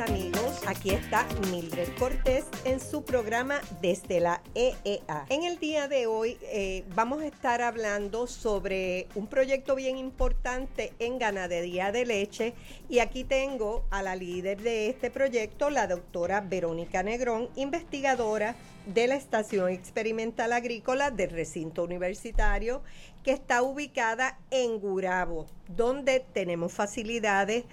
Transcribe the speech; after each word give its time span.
amigos, 0.00 0.29
aquí 0.70 0.90
está 0.90 1.26
Mildred 1.50 1.88
Cortés 1.98 2.44
en 2.64 2.78
su 2.78 3.04
programa 3.04 3.60
Desde 3.82 4.20
la 4.20 4.40
EEA. 4.54 5.26
En 5.28 5.42
el 5.42 5.58
día 5.58 5.88
de 5.88 6.06
hoy 6.06 6.38
eh, 6.42 6.84
vamos 6.94 7.22
a 7.22 7.26
estar 7.26 7.60
hablando 7.60 8.28
sobre 8.28 9.08
un 9.16 9.26
proyecto 9.26 9.74
bien 9.74 9.98
importante 9.98 10.92
en 11.00 11.18
ganadería 11.18 11.90
de 11.90 12.06
leche 12.06 12.54
y 12.88 13.00
aquí 13.00 13.24
tengo 13.24 13.84
a 13.90 14.04
la 14.04 14.14
líder 14.14 14.62
de 14.62 14.88
este 14.88 15.10
proyecto, 15.10 15.70
la 15.70 15.88
doctora 15.88 16.40
Verónica 16.40 17.02
Negrón, 17.02 17.48
investigadora 17.56 18.54
de 18.86 19.08
la 19.08 19.16
Estación 19.16 19.70
Experimental 19.70 20.52
Agrícola 20.52 21.10
del 21.10 21.30
Recinto 21.30 21.82
Universitario 21.82 22.80
que 23.24 23.32
está 23.32 23.62
ubicada 23.62 24.38
en 24.52 24.78
Gurabo, 24.78 25.46
donde 25.68 26.24
tenemos 26.32 26.72
facilidades 26.72 27.64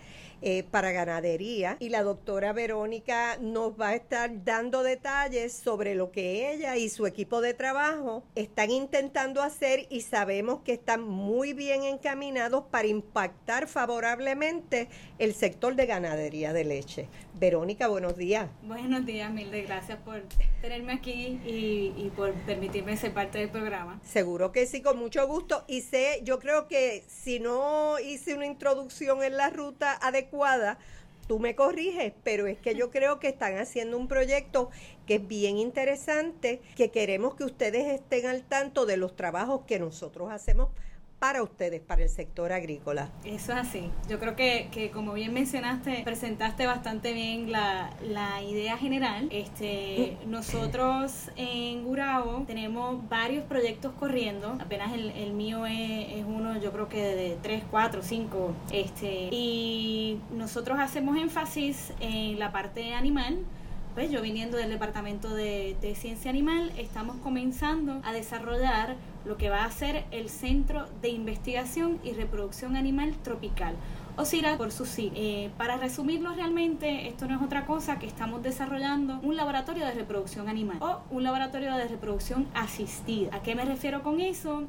eh, 0.43 0.63
para 0.69 0.91
ganadería 0.91 1.77
y 1.79 1.89
la 1.89 2.03
doctora 2.03 2.53
Verónica 2.53 3.37
nos 3.41 3.79
va 3.79 3.89
a 3.89 3.95
estar 3.95 4.43
dando 4.43 4.83
detalles 4.83 5.51
sobre 5.51 5.95
lo 5.95 6.11
que 6.11 6.53
ella 6.53 6.77
y 6.77 6.89
su 6.89 7.07
equipo 7.07 7.41
de 7.41 7.55
trabajo 7.55 8.23
están 8.35 8.69
intentando 8.69 9.41
hacer 9.41 9.87
y 9.89 10.01
sabemos 10.01 10.61
que 10.61 10.73
están 10.73 11.01
muy 11.03 11.53
bien 11.53 11.81
encaminados 11.81 12.65
para 12.69 12.87
impactar 12.87 13.67
favorablemente 13.67 14.89
el 15.17 15.33
sector 15.33 15.75
de 15.75 15.87
ganadería 15.87 16.53
de 16.53 16.65
leche. 16.65 17.09
Verónica, 17.33 17.87
buenos 17.87 18.15
días. 18.15 18.47
Buenos 18.61 19.05
días, 19.07 19.31
Milde, 19.31 19.63
gracias 19.63 19.97
por 19.99 20.21
tenerme 20.61 20.93
aquí 20.93 21.39
y, 21.45 21.93
y 21.97 22.11
por 22.15 22.33
permitirme 22.45 22.95
ser 22.95 23.13
parte 23.13 23.39
del 23.39 23.49
programa. 23.49 23.99
Seguro 24.03 24.51
que 24.51 24.67
sí, 24.67 24.81
con 24.81 24.99
mucho 24.99 25.25
gusto. 25.27 25.63
Y 25.67 25.81
sé, 25.81 26.21
yo 26.23 26.39
creo 26.39 26.67
que 26.67 27.03
si 27.07 27.39
no 27.39 27.97
hice 27.99 28.35
una 28.35 28.45
introducción 28.45 29.23
en 29.23 29.37
la 29.37 29.49
ruta 29.49 29.93
adecuada, 29.93 30.26
tú 31.27 31.39
me 31.39 31.55
corriges, 31.55 32.13
pero 32.23 32.47
es 32.47 32.57
que 32.57 32.75
yo 32.75 32.89
creo 32.89 33.19
que 33.19 33.27
están 33.27 33.57
haciendo 33.57 33.97
un 33.97 34.07
proyecto 34.07 34.69
que 35.05 35.15
es 35.15 35.27
bien 35.27 35.57
interesante, 35.57 36.61
que 36.75 36.89
queremos 36.89 37.35
que 37.35 37.43
ustedes 37.43 37.85
estén 37.87 38.25
al 38.27 38.43
tanto 38.43 38.85
de 38.85 38.97
los 38.97 39.15
trabajos 39.15 39.61
que 39.67 39.79
nosotros 39.79 40.31
hacemos 40.31 40.69
para 41.19 41.41
ustedes, 41.41 41.81
para 41.81 42.03
el 42.03 42.09
sector 42.09 42.51
agrícola. 42.51 43.09
Eso 43.23 43.51
es 43.53 43.57
así. 43.57 43.89
Yo 44.07 44.19
creo 44.19 44.35
que, 44.35 44.69
que 44.71 44.91
como 44.91 45.13
bien 45.13 45.33
mencionaste, 45.33 46.01
presentaste 46.03 46.67
bastante 46.67 47.13
bien 47.13 47.51
la, 47.51 47.89
la 48.03 48.41
idea 48.43 48.77
general. 48.77 49.27
Este, 49.31 50.17
nosotros 50.27 51.31
en 51.35 51.83
Gurao 51.83 52.43
tenemos 52.45 53.07
varios 53.09 53.43
proyectos 53.45 53.93
corriendo. 53.93 54.57
Apenas 54.59 54.93
el, 54.93 55.11
el 55.11 55.33
mío 55.33 55.65
es, 55.65 56.19
es, 56.19 56.25
uno, 56.25 56.59
yo 56.59 56.71
creo 56.71 56.87
que 56.87 57.01
de 57.01 57.37
3, 57.41 57.63
4, 57.69 58.01
5. 58.03 58.53
Este, 58.71 59.29
y 59.31 60.19
nosotros 60.31 60.79
hacemos 60.79 61.17
énfasis 61.17 61.93
en 61.99 62.37
la 62.37 62.51
parte 62.51 62.93
animal 62.93 63.39
pues 63.97 64.11
yo 64.11 64.21
viniendo 64.21 64.57
del 64.57 64.69
departamento 64.69 65.33
de, 65.33 65.75
ciencia 65.99 66.29
animal, 66.29 66.71
estamos 66.77 67.15
comenzando 67.15 67.99
a 68.03 68.13
desarrollar 68.13 68.95
lo 69.25 69.37
que 69.37 69.49
va 69.49 69.63
a 69.63 69.71
ser 69.71 70.05
el 70.11 70.29
Centro 70.29 70.85
de 71.01 71.09
Investigación 71.09 71.99
y 72.03 72.11
Reproducción 72.11 72.75
Animal 72.75 73.15
Tropical, 73.23 73.73
o 74.15 74.23
CIRA 74.23 74.55
por 74.55 74.71
su 74.71 74.85
sí. 74.85 75.11
Eh, 75.15 75.49
para 75.57 75.77
resumirlo 75.77 76.31
realmente, 76.33 77.07
esto 77.07 77.25
no 77.25 77.37
es 77.37 77.41
otra 77.41 77.65
cosa 77.65 77.97
que 77.97 78.05
estamos 78.05 78.43
desarrollando 78.43 79.19
un 79.23 79.35
laboratorio 79.35 79.83
de 79.83 79.93
reproducción 79.93 80.47
animal 80.47 80.77
o 80.79 80.99
un 81.09 81.23
laboratorio 81.23 81.73
de 81.73 81.87
reproducción 81.87 82.47
asistida. 82.53 83.35
¿A 83.35 83.41
qué 83.41 83.55
me 83.55 83.65
refiero 83.65 84.03
con 84.03 84.21
eso? 84.21 84.67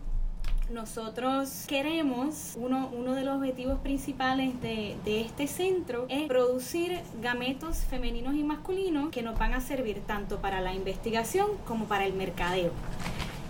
Nosotros 0.71 1.65
queremos, 1.67 2.55
uno, 2.57 2.91
uno 2.93 3.15
de 3.15 3.25
los 3.25 3.37
objetivos 3.37 3.79
principales 3.79 4.61
de, 4.61 4.97
de, 5.05 5.23
este 5.23 5.47
centro 5.47 6.06
es 6.09 6.29
producir 6.29 7.01
gametos 7.23 7.79
femeninos 7.79 8.34
y 8.34 8.45
masculinos 8.45 9.11
que 9.11 9.23
nos 9.23 9.39
van 9.39 9.55
a 9.55 9.61
servir 9.61 10.01
tanto 10.07 10.41
para 10.41 10.61
la 10.61 10.75
investigación 10.75 11.49
como 11.67 11.87
para 11.87 12.05
el 12.05 12.12
mercadeo. 12.12 12.73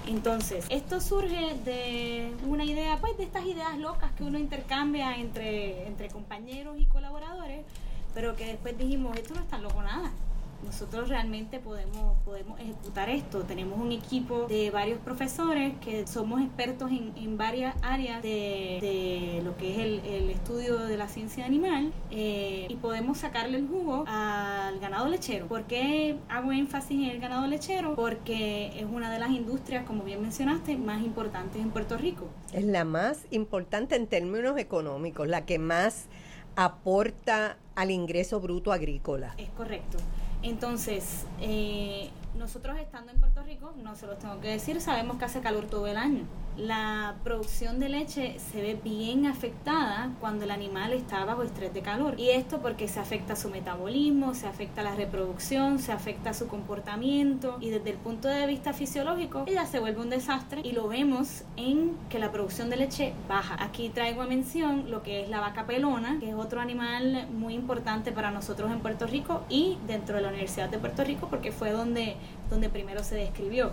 Entonces, 0.06 0.64
esto 0.70 1.00
surge 1.00 1.54
de 1.64 2.32
una 2.46 2.64
idea, 2.64 2.96
pues 2.98 3.16
de 3.18 3.24
estas 3.24 3.44
ideas 3.44 3.76
locas 3.78 4.10
que 4.12 4.24
uno 4.24 4.38
intercambia 4.38 5.16
entre, 5.16 5.86
entre 5.86 6.08
compañeros 6.08 6.78
y 6.78 6.86
colaboradores, 6.86 7.64
pero 8.14 8.34
que 8.36 8.46
después 8.46 8.78
dijimos, 8.78 9.16
esto 9.16 9.34
no 9.34 9.40
es 9.40 9.48
tan 9.48 9.62
loco 9.62 9.82
nada 9.82 10.12
nosotros 10.64 11.08
realmente 11.08 11.60
podemos, 11.60 12.16
podemos 12.24 12.58
ejecutar 12.60 13.08
esto. 13.08 13.42
Tenemos 13.42 13.78
un 13.78 13.92
equipo 13.92 14.46
de 14.48 14.70
varios 14.70 14.98
profesores 14.98 15.74
que 15.80 16.06
somos 16.06 16.42
expertos 16.42 16.90
en, 16.90 17.12
en 17.16 17.38
varias 17.38 17.76
áreas 17.82 18.22
de, 18.22 18.78
de, 18.80 19.42
lo 19.44 19.56
que 19.56 19.72
es 19.72 19.78
el, 19.78 20.00
el, 20.04 20.30
estudio 20.30 20.78
de 20.78 20.96
la 20.96 21.08
ciencia 21.08 21.46
animal 21.46 21.92
eh, 22.10 22.66
y 22.68 22.76
podemos 22.76 23.18
sacarle 23.18 23.58
el 23.58 23.68
jugo 23.68 24.04
al 24.06 24.78
ganado 24.80 25.08
lechero. 25.08 25.46
¿Por 25.46 25.64
qué 25.64 26.16
hago 26.28 26.52
énfasis 26.52 27.02
en 27.02 27.10
el 27.10 27.20
ganado 27.20 27.46
lechero? 27.46 27.94
Porque 27.94 28.72
es 28.78 28.84
una 28.84 29.10
de 29.10 29.18
las 29.18 29.30
industrias, 29.30 29.84
como 29.84 30.04
bien 30.04 30.20
mencionaste, 30.20 30.76
más 30.76 31.02
importantes 31.02 31.62
en 31.62 31.70
Puerto 31.70 31.96
Rico. 31.96 32.28
Es 32.52 32.64
la 32.64 32.84
más 32.84 33.26
importante 33.30 33.96
en 33.96 34.06
términos 34.06 34.58
económicos, 34.58 35.28
la 35.28 35.44
que 35.46 35.58
más 35.58 36.06
aporta 36.56 37.56
al 37.76 37.92
ingreso 37.92 38.40
bruto 38.40 38.72
agrícola. 38.72 39.34
Es 39.38 39.50
correcto. 39.50 39.98
Entonces, 40.48 41.26
eh, 41.40 42.10
nosotros 42.34 42.78
estando 42.78 43.12
en 43.12 43.20
Puerto 43.20 43.42
Rico, 43.42 43.74
no 43.82 43.94
se 43.94 44.06
los 44.06 44.18
tengo 44.18 44.40
que 44.40 44.48
decir, 44.48 44.80
sabemos 44.80 45.18
que 45.18 45.26
hace 45.26 45.40
calor 45.40 45.66
todo 45.66 45.86
el 45.86 45.98
año. 45.98 46.24
La 46.58 47.14
producción 47.22 47.78
de 47.78 47.88
leche 47.88 48.36
se 48.40 48.60
ve 48.60 48.76
bien 48.82 49.26
afectada 49.26 50.10
cuando 50.18 50.44
el 50.44 50.50
animal 50.50 50.92
está 50.92 51.24
bajo 51.24 51.44
estrés 51.44 51.72
de 51.72 51.82
calor. 51.82 52.18
Y 52.18 52.30
esto 52.30 52.60
porque 52.60 52.88
se 52.88 52.98
afecta 52.98 53.36
su 53.36 53.48
metabolismo, 53.48 54.34
se 54.34 54.48
afecta 54.48 54.82
la 54.82 54.96
reproducción, 54.96 55.78
se 55.78 55.92
afecta 55.92 56.34
su 56.34 56.48
comportamiento. 56.48 57.58
Y 57.60 57.70
desde 57.70 57.90
el 57.90 57.96
punto 57.96 58.26
de 58.26 58.44
vista 58.48 58.72
fisiológico, 58.72 59.44
ella 59.46 59.66
se 59.66 59.78
vuelve 59.78 60.00
un 60.00 60.10
desastre 60.10 60.62
y 60.64 60.72
lo 60.72 60.88
vemos 60.88 61.44
en 61.56 61.92
que 62.10 62.18
la 62.18 62.32
producción 62.32 62.70
de 62.70 62.76
leche 62.76 63.12
baja. 63.28 63.56
Aquí 63.62 63.88
traigo 63.90 64.22
a 64.22 64.26
mención 64.26 64.90
lo 64.90 65.04
que 65.04 65.22
es 65.22 65.28
la 65.28 65.38
vaca 65.38 65.64
pelona, 65.64 66.18
que 66.18 66.30
es 66.30 66.34
otro 66.34 66.60
animal 66.60 67.28
muy 67.30 67.54
importante 67.54 68.10
para 68.10 68.32
nosotros 68.32 68.72
en 68.72 68.80
Puerto 68.80 69.06
Rico 69.06 69.44
y 69.48 69.78
dentro 69.86 70.16
de 70.16 70.22
la 70.22 70.30
Universidad 70.30 70.68
de 70.68 70.78
Puerto 70.78 71.04
Rico 71.04 71.28
porque 71.30 71.52
fue 71.52 71.70
donde 71.70 72.16
donde 72.50 72.68
primero 72.68 73.04
se 73.04 73.14
describió. 73.14 73.72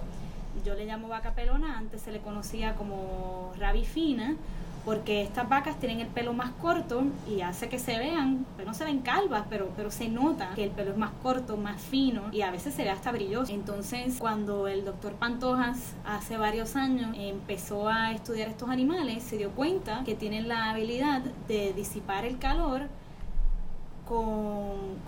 Yo 0.63 0.73
le 0.73 0.85
llamo 0.85 1.07
vaca 1.07 1.33
pelona, 1.33 1.77
antes 1.77 2.01
se 2.01 2.11
le 2.11 2.19
conocía 2.19 2.75
como 2.75 3.51
rabifina, 3.57 4.35
porque 4.85 5.23
estas 5.23 5.49
vacas 5.49 5.79
tienen 5.79 5.99
el 5.99 6.07
pelo 6.07 6.33
más 6.33 6.51
corto 6.61 7.03
y 7.27 7.41
hace 7.41 7.67
que 7.67 7.79
se 7.79 7.97
vean, 7.97 8.45
pero 8.55 8.69
no 8.69 8.75
se 8.75 8.85
ven 8.85 8.99
calvas, 8.99 9.45
pero, 9.49 9.71
pero 9.75 9.89
se 9.89 10.07
nota 10.07 10.51
que 10.53 10.63
el 10.63 10.69
pelo 10.69 10.91
es 10.91 10.97
más 10.97 11.11
corto, 11.23 11.57
más 11.57 11.81
fino 11.81 12.21
y 12.31 12.41
a 12.41 12.51
veces 12.51 12.75
se 12.75 12.83
ve 12.83 12.91
hasta 12.91 13.11
brilloso. 13.11 13.51
Entonces, 13.51 14.17
cuando 14.19 14.67
el 14.67 14.85
doctor 14.85 15.13
Pantojas 15.13 15.95
hace 16.05 16.37
varios 16.37 16.75
años 16.75 17.15
empezó 17.17 17.89
a 17.89 18.11
estudiar 18.11 18.47
estos 18.47 18.69
animales, 18.69 19.23
se 19.23 19.37
dio 19.37 19.49
cuenta 19.51 20.03
que 20.05 20.13
tienen 20.13 20.47
la 20.47 20.69
habilidad 20.69 21.21
de 21.47 21.73
disipar 21.73 22.23
el 22.23 22.37
calor 22.37 22.83
con, 24.05 24.54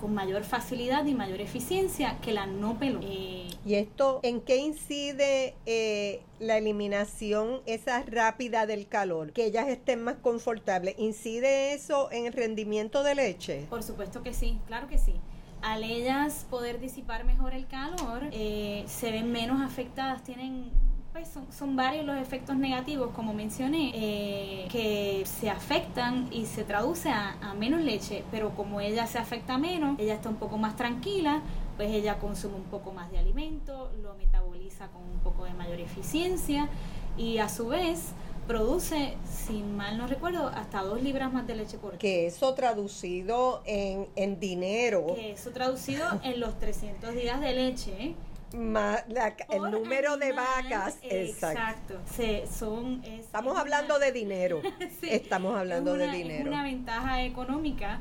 con, 0.08 0.14
mayor 0.14 0.44
facilidad 0.44 1.06
y 1.06 1.14
mayor 1.14 1.42
eficiencia 1.42 2.18
que 2.22 2.34
la 2.34 2.46
no 2.46 2.78
pelo. 2.78 3.00
Eh, 3.04 3.50
¿Y 3.66 3.76
esto 3.76 4.20
en 4.24 4.42
qué 4.42 4.58
incide 4.58 5.56
eh, 5.66 6.22
la 6.40 6.58
eliminación 6.58 7.62
esa 7.66 8.04
rápida 8.04 8.66
del 8.66 8.88
calor? 8.88 9.34
Que 9.34 9.46
ellas 9.46 9.68
estén 9.68 10.04
más 10.04 10.16
confortables. 10.16 10.96
¿Incide 10.98 11.74
eso 11.74 12.12
en 12.12 12.26
el 12.26 12.34
rendimiento 12.34 13.04
de 13.04 13.16
leche? 13.16 13.66
Por 13.70 13.84
supuesto 13.84 14.24
que 14.24 14.34
sí, 14.34 14.60
claro 14.68 14.88
que 14.88 14.98
sí. 14.98 15.14
Al 15.62 15.84
ellas 15.84 16.46
poder 16.50 16.80
disipar 16.80 17.26
mejor 17.26 17.54
el 17.54 17.68
calor, 17.68 18.30
eh, 18.32 18.84
se 18.88 19.12
ven 19.12 19.32
menos 19.32 19.62
afectadas, 19.62 20.24
tienen 20.24 20.72
pues 21.18 21.30
son, 21.30 21.52
son, 21.52 21.76
varios 21.76 22.06
los 22.06 22.16
efectos 22.18 22.58
negativos, 22.58 23.10
como 23.16 23.34
mencioné, 23.34 23.92
eh, 23.96 24.68
que 24.72 25.24
se 25.26 25.50
afectan 25.50 26.28
y 26.32 26.46
se 26.46 26.64
traduce 26.64 27.10
a, 27.10 27.38
a, 27.42 27.56
menos 27.56 27.82
leche, 27.82 28.24
pero 28.30 28.52
como 28.52 28.82
ella 28.82 29.08
se 29.08 29.18
afecta 29.18 29.58
menos, 29.58 30.00
ella 30.00 30.14
está 30.14 30.30
un 30.30 30.36
poco 30.36 30.60
más 30.60 30.76
tranquila, 30.76 31.42
pues 31.76 31.90
ella 31.90 32.20
consume 32.20 32.58
un 32.58 32.66
poco 32.66 32.92
más 32.92 33.10
de 33.10 33.18
alimento, 33.18 33.92
lo 34.04 34.14
metaboliza 34.14 34.90
con 34.90 35.02
un 35.04 35.20
poco 35.24 35.46
de 35.46 35.54
mayor 35.54 35.80
eficiencia 35.80 36.70
y 37.18 37.40
a 37.40 37.50
su 37.50 37.68
vez 37.70 38.12
produce, 38.48 39.18
si 39.28 39.64
mal 39.64 39.98
no 39.98 40.06
recuerdo, 40.06 40.50
hasta 40.50 40.84
dos 40.84 41.02
libras 41.02 41.34
más 41.34 41.48
de 41.48 41.56
leche 41.56 41.80
por 41.80 41.94
día. 41.94 42.00
Que 42.00 42.28
eso 42.28 42.54
traducido 42.54 43.64
en, 43.66 44.08
en 44.16 44.40
dinero. 44.40 45.16
Que 45.16 45.32
eso 45.32 45.50
traducido 45.50 46.08
en 46.24 46.40
los 46.40 46.60
300 46.60 47.16
días 47.16 47.42
de 47.42 47.54
leche 47.54 48.16
Ma, 48.54 49.00
la, 49.10 49.36
el 49.50 49.72
número 49.72 50.14
animal, 50.14 50.20
de 50.20 50.34
vacas. 50.34 50.98
Exacto. 51.02 52.00
Se, 52.16 52.48
son, 52.48 53.04
es, 53.04 53.26
Estamos 53.26 53.54
es 53.54 53.60
hablando 53.60 53.96
una, 53.96 54.06
de 54.06 54.12
dinero. 54.12 54.62
sí, 55.02 55.10
Estamos 55.12 55.58
hablando 55.58 55.94
una, 55.94 56.12
de 56.12 56.18
dinero. 56.18 56.42
Es 56.42 56.48
una 56.48 56.64
ventaja 56.64 57.24
económica 57.24 58.00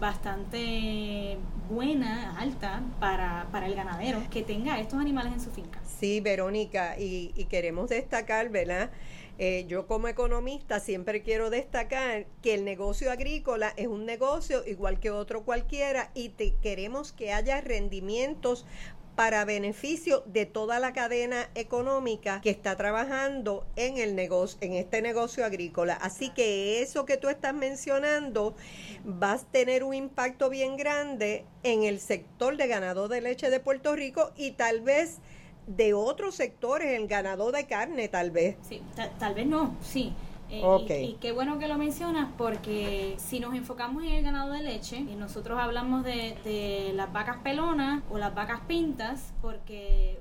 bastante 0.00 1.38
buena, 1.70 2.36
alta 2.38 2.82
para, 2.98 3.46
para 3.52 3.66
el 3.66 3.74
ganadero 3.74 4.20
que 4.30 4.42
tenga 4.42 4.80
estos 4.80 4.98
animales 4.98 5.32
en 5.34 5.40
su 5.40 5.50
finca. 5.50 5.80
Sí, 5.84 6.20
Verónica, 6.20 6.98
y, 6.98 7.32
y 7.36 7.44
queremos 7.44 7.88
destacar, 7.88 8.48
¿verdad? 8.48 8.90
Eh, 9.38 9.64
yo 9.66 9.86
como 9.86 10.08
economista 10.08 10.78
siempre 10.78 11.22
quiero 11.22 11.50
destacar 11.50 12.26
que 12.42 12.54
el 12.54 12.64
negocio 12.64 13.10
agrícola 13.10 13.72
es 13.76 13.86
un 13.86 14.04
negocio 14.04 14.62
igual 14.66 15.00
que 15.00 15.10
otro 15.10 15.44
cualquiera 15.44 16.10
y 16.14 16.28
te, 16.30 16.54
queremos 16.62 17.12
que 17.12 17.32
haya 17.32 17.60
rendimientos 17.60 18.66
para 19.16 19.44
beneficio 19.44 20.22
de 20.26 20.46
toda 20.46 20.78
la 20.78 20.92
cadena 20.92 21.48
económica 21.54 22.40
que 22.40 22.50
está 22.50 22.76
trabajando 22.76 23.66
en 23.76 23.98
el 23.98 24.14
negocio, 24.14 24.58
en 24.60 24.74
este 24.74 25.02
negocio 25.02 25.44
agrícola. 25.44 25.94
Así 25.94 26.30
que 26.30 26.80
eso 26.82 27.04
que 27.04 27.16
tú 27.16 27.28
estás 27.28 27.54
mencionando 27.54 28.54
va 29.06 29.32
a 29.32 29.38
tener 29.38 29.84
un 29.84 29.94
impacto 29.94 30.48
bien 30.48 30.76
grande 30.76 31.44
en 31.62 31.82
el 31.82 32.00
sector 32.00 32.56
de 32.56 32.66
ganado 32.68 33.08
de 33.08 33.20
leche 33.20 33.50
de 33.50 33.60
Puerto 33.60 33.94
Rico 33.94 34.32
y 34.36 34.52
tal 34.52 34.80
vez 34.80 35.18
de 35.66 35.94
otros 35.94 36.34
sectores, 36.34 36.98
el 36.98 37.06
ganado 37.06 37.52
de 37.52 37.66
carne 37.66 38.08
tal 38.08 38.30
vez. 38.30 38.56
Sí, 38.68 38.82
tal 39.18 39.34
vez 39.34 39.46
no, 39.46 39.76
sí. 39.82 40.12
Eh, 40.54 41.02
y, 41.02 41.14
qué 41.14 41.32
bueno 41.32 41.58
que 41.58 41.66
lo 41.66 41.78
mencionas 41.78 42.28
porque 42.36 43.14
si 43.16 43.40
nos 43.40 43.54
enfocamos 43.54 44.02
en 44.02 44.10
el 44.10 44.22
ganado 44.22 44.52
de 44.52 44.60
leche 44.60 44.98
y 44.98 45.14
nosotros 45.14 45.58
hablamos 45.58 46.04
de, 46.04 46.92
las 46.94 47.10
vacas 47.10 47.38
pelonas 47.38 48.02
o 48.10 48.18
las 48.18 48.34
vacas 48.34 48.60
pintas 48.68 49.32
porque 49.40 50.18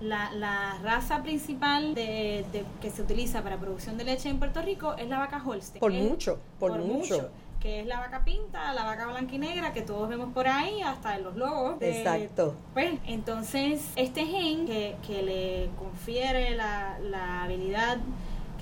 la, 0.00 0.78
raza 0.82 1.22
principal 1.22 1.94
de, 1.94 2.44
que 2.82 2.90
se 2.90 3.00
utiliza 3.00 3.42
para 3.42 3.56
producción 3.56 3.96
de 3.96 4.04
leche 4.04 4.28
en 4.28 4.38
Puerto 4.38 4.60
Rico 4.60 4.94
es 4.98 5.08
la 5.08 5.18
vaca 5.18 5.42
Holstein. 5.42 5.80
Por 5.80 5.92
mucho, 5.92 6.38
por, 6.58 6.78
mucho 6.78 7.30
que 7.62 7.80
es 7.80 7.86
la 7.86 8.00
vaca 8.00 8.24
pinta, 8.24 8.72
la 8.74 8.84
vaca 8.84 9.06
blanquinegra 9.06 9.72
que 9.72 9.82
todos 9.82 10.08
vemos 10.08 10.34
por 10.34 10.48
ahí, 10.48 10.82
hasta 10.82 11.16
en 11.16 11.22
los 11.22 11.36
logos. 11.36 11.76
Exacto. 11.80 12.56
Pues 12.74 12.98
entonces 13.06 13.88
este 13.94 14.26
gen 14.26 14.66
que, 14.66 14.96
que 15.06 15.22
le 15.22 15.70
confiere 15.78 16.56
la, 16.56 16.98
la 16.98 17.44
habilidad, 17.44 17.98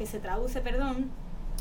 que 0.00 0.06
se 0.06 0.18
traduce, 0.18 0.62
perdón, 0.62 1.10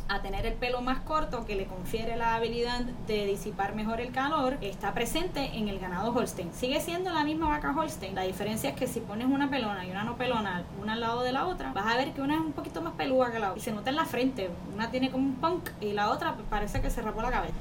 a 0.08 0.22
tener 0.22 0.46
el 0.46 0.54
pelo 0.54 0.80
más 0.80 1.00
corto 1.00 1.46
que 1.46 1.58
le 1.58 1.66
confiere 1.66 2.16
la 2.16 2.36
habilidad 2.36 2.84
de 3.06 3.26
disipar 3.26 3.76
mejor 3.76 4.00
el 4.00 4.14
calor, 4.14 4.58
está 4.62 4.94
presente 4.94 5.58
en 5.58 5.68
el 5.68 5.78
ganado 5.78 6.14
Holstein. 6.14 6.54
Sigue 6.54 6.80
siendo 6.80 7.12
la 7.12 7.26
misma 7.26 7.50
vaca 7.50 7.76
Holstein. 7.78 8.16
La 8.16 8.22
diferencia 8.22 8.70
es 8.70 8.78
que 8.78 8.88
si 8.88 9.02
pones 9.02 9.28
una 9.28 9.50
pelona 9.50 9.86
y 9.86 9.92
una 9.92 10.06
no 10.06 10.16
pelona 10.16 10.64
una 10.82 10.94
al 10.94 11.02
lado 11.02 11.22
de 11.22 11.34
la 11.34 11.48
otra, 11.48 11.74
vas 11.74 11.86
a 11.86 11.98
ver 11.98 12.14
que 12.14 12.22
una 12.22 12.36
es 12.36 12.40
un 12.40 12.54
poquito 12.54 12.82
más 12.82 12.94
peluda 12.94 13.30
que 13.30 13.40
la 13.40 13.50
otra. 13.50 13.60
Y 13.60 13.62
se 13.62 13.74
nota 13.74 13.90
en 13.90 13.98
la 13.98 14.06
frente. 14.06 14.50
Una 14.74 14.90
tiene 14.90 15.12
como 15.12 15.26
un 15.26 15.36
punk 15.36 15.72
y 15.82 15.92
la 15.92 16.10
otra 16.12 16.38
parece 16.50 16.80
que 16.80 16.90
se 16.90 17.02
rapó 17.02 17.22
la 17.22 17.32
cabeza. 17.32 17.56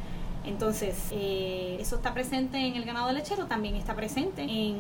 Entonces, 0.45 1.09
eh, 1.11 1.77
eso 1.81 1.97
está 1.97 2.15
presente 2.15 2.57
en 2.57 2.77
el 2.77 2.85
ganado 2.85 3.13
lechero, 3.13 3.47
también 3.47 3.75
está 3.75 3.95
presente 3.97 4.43
en, 4.43 4.77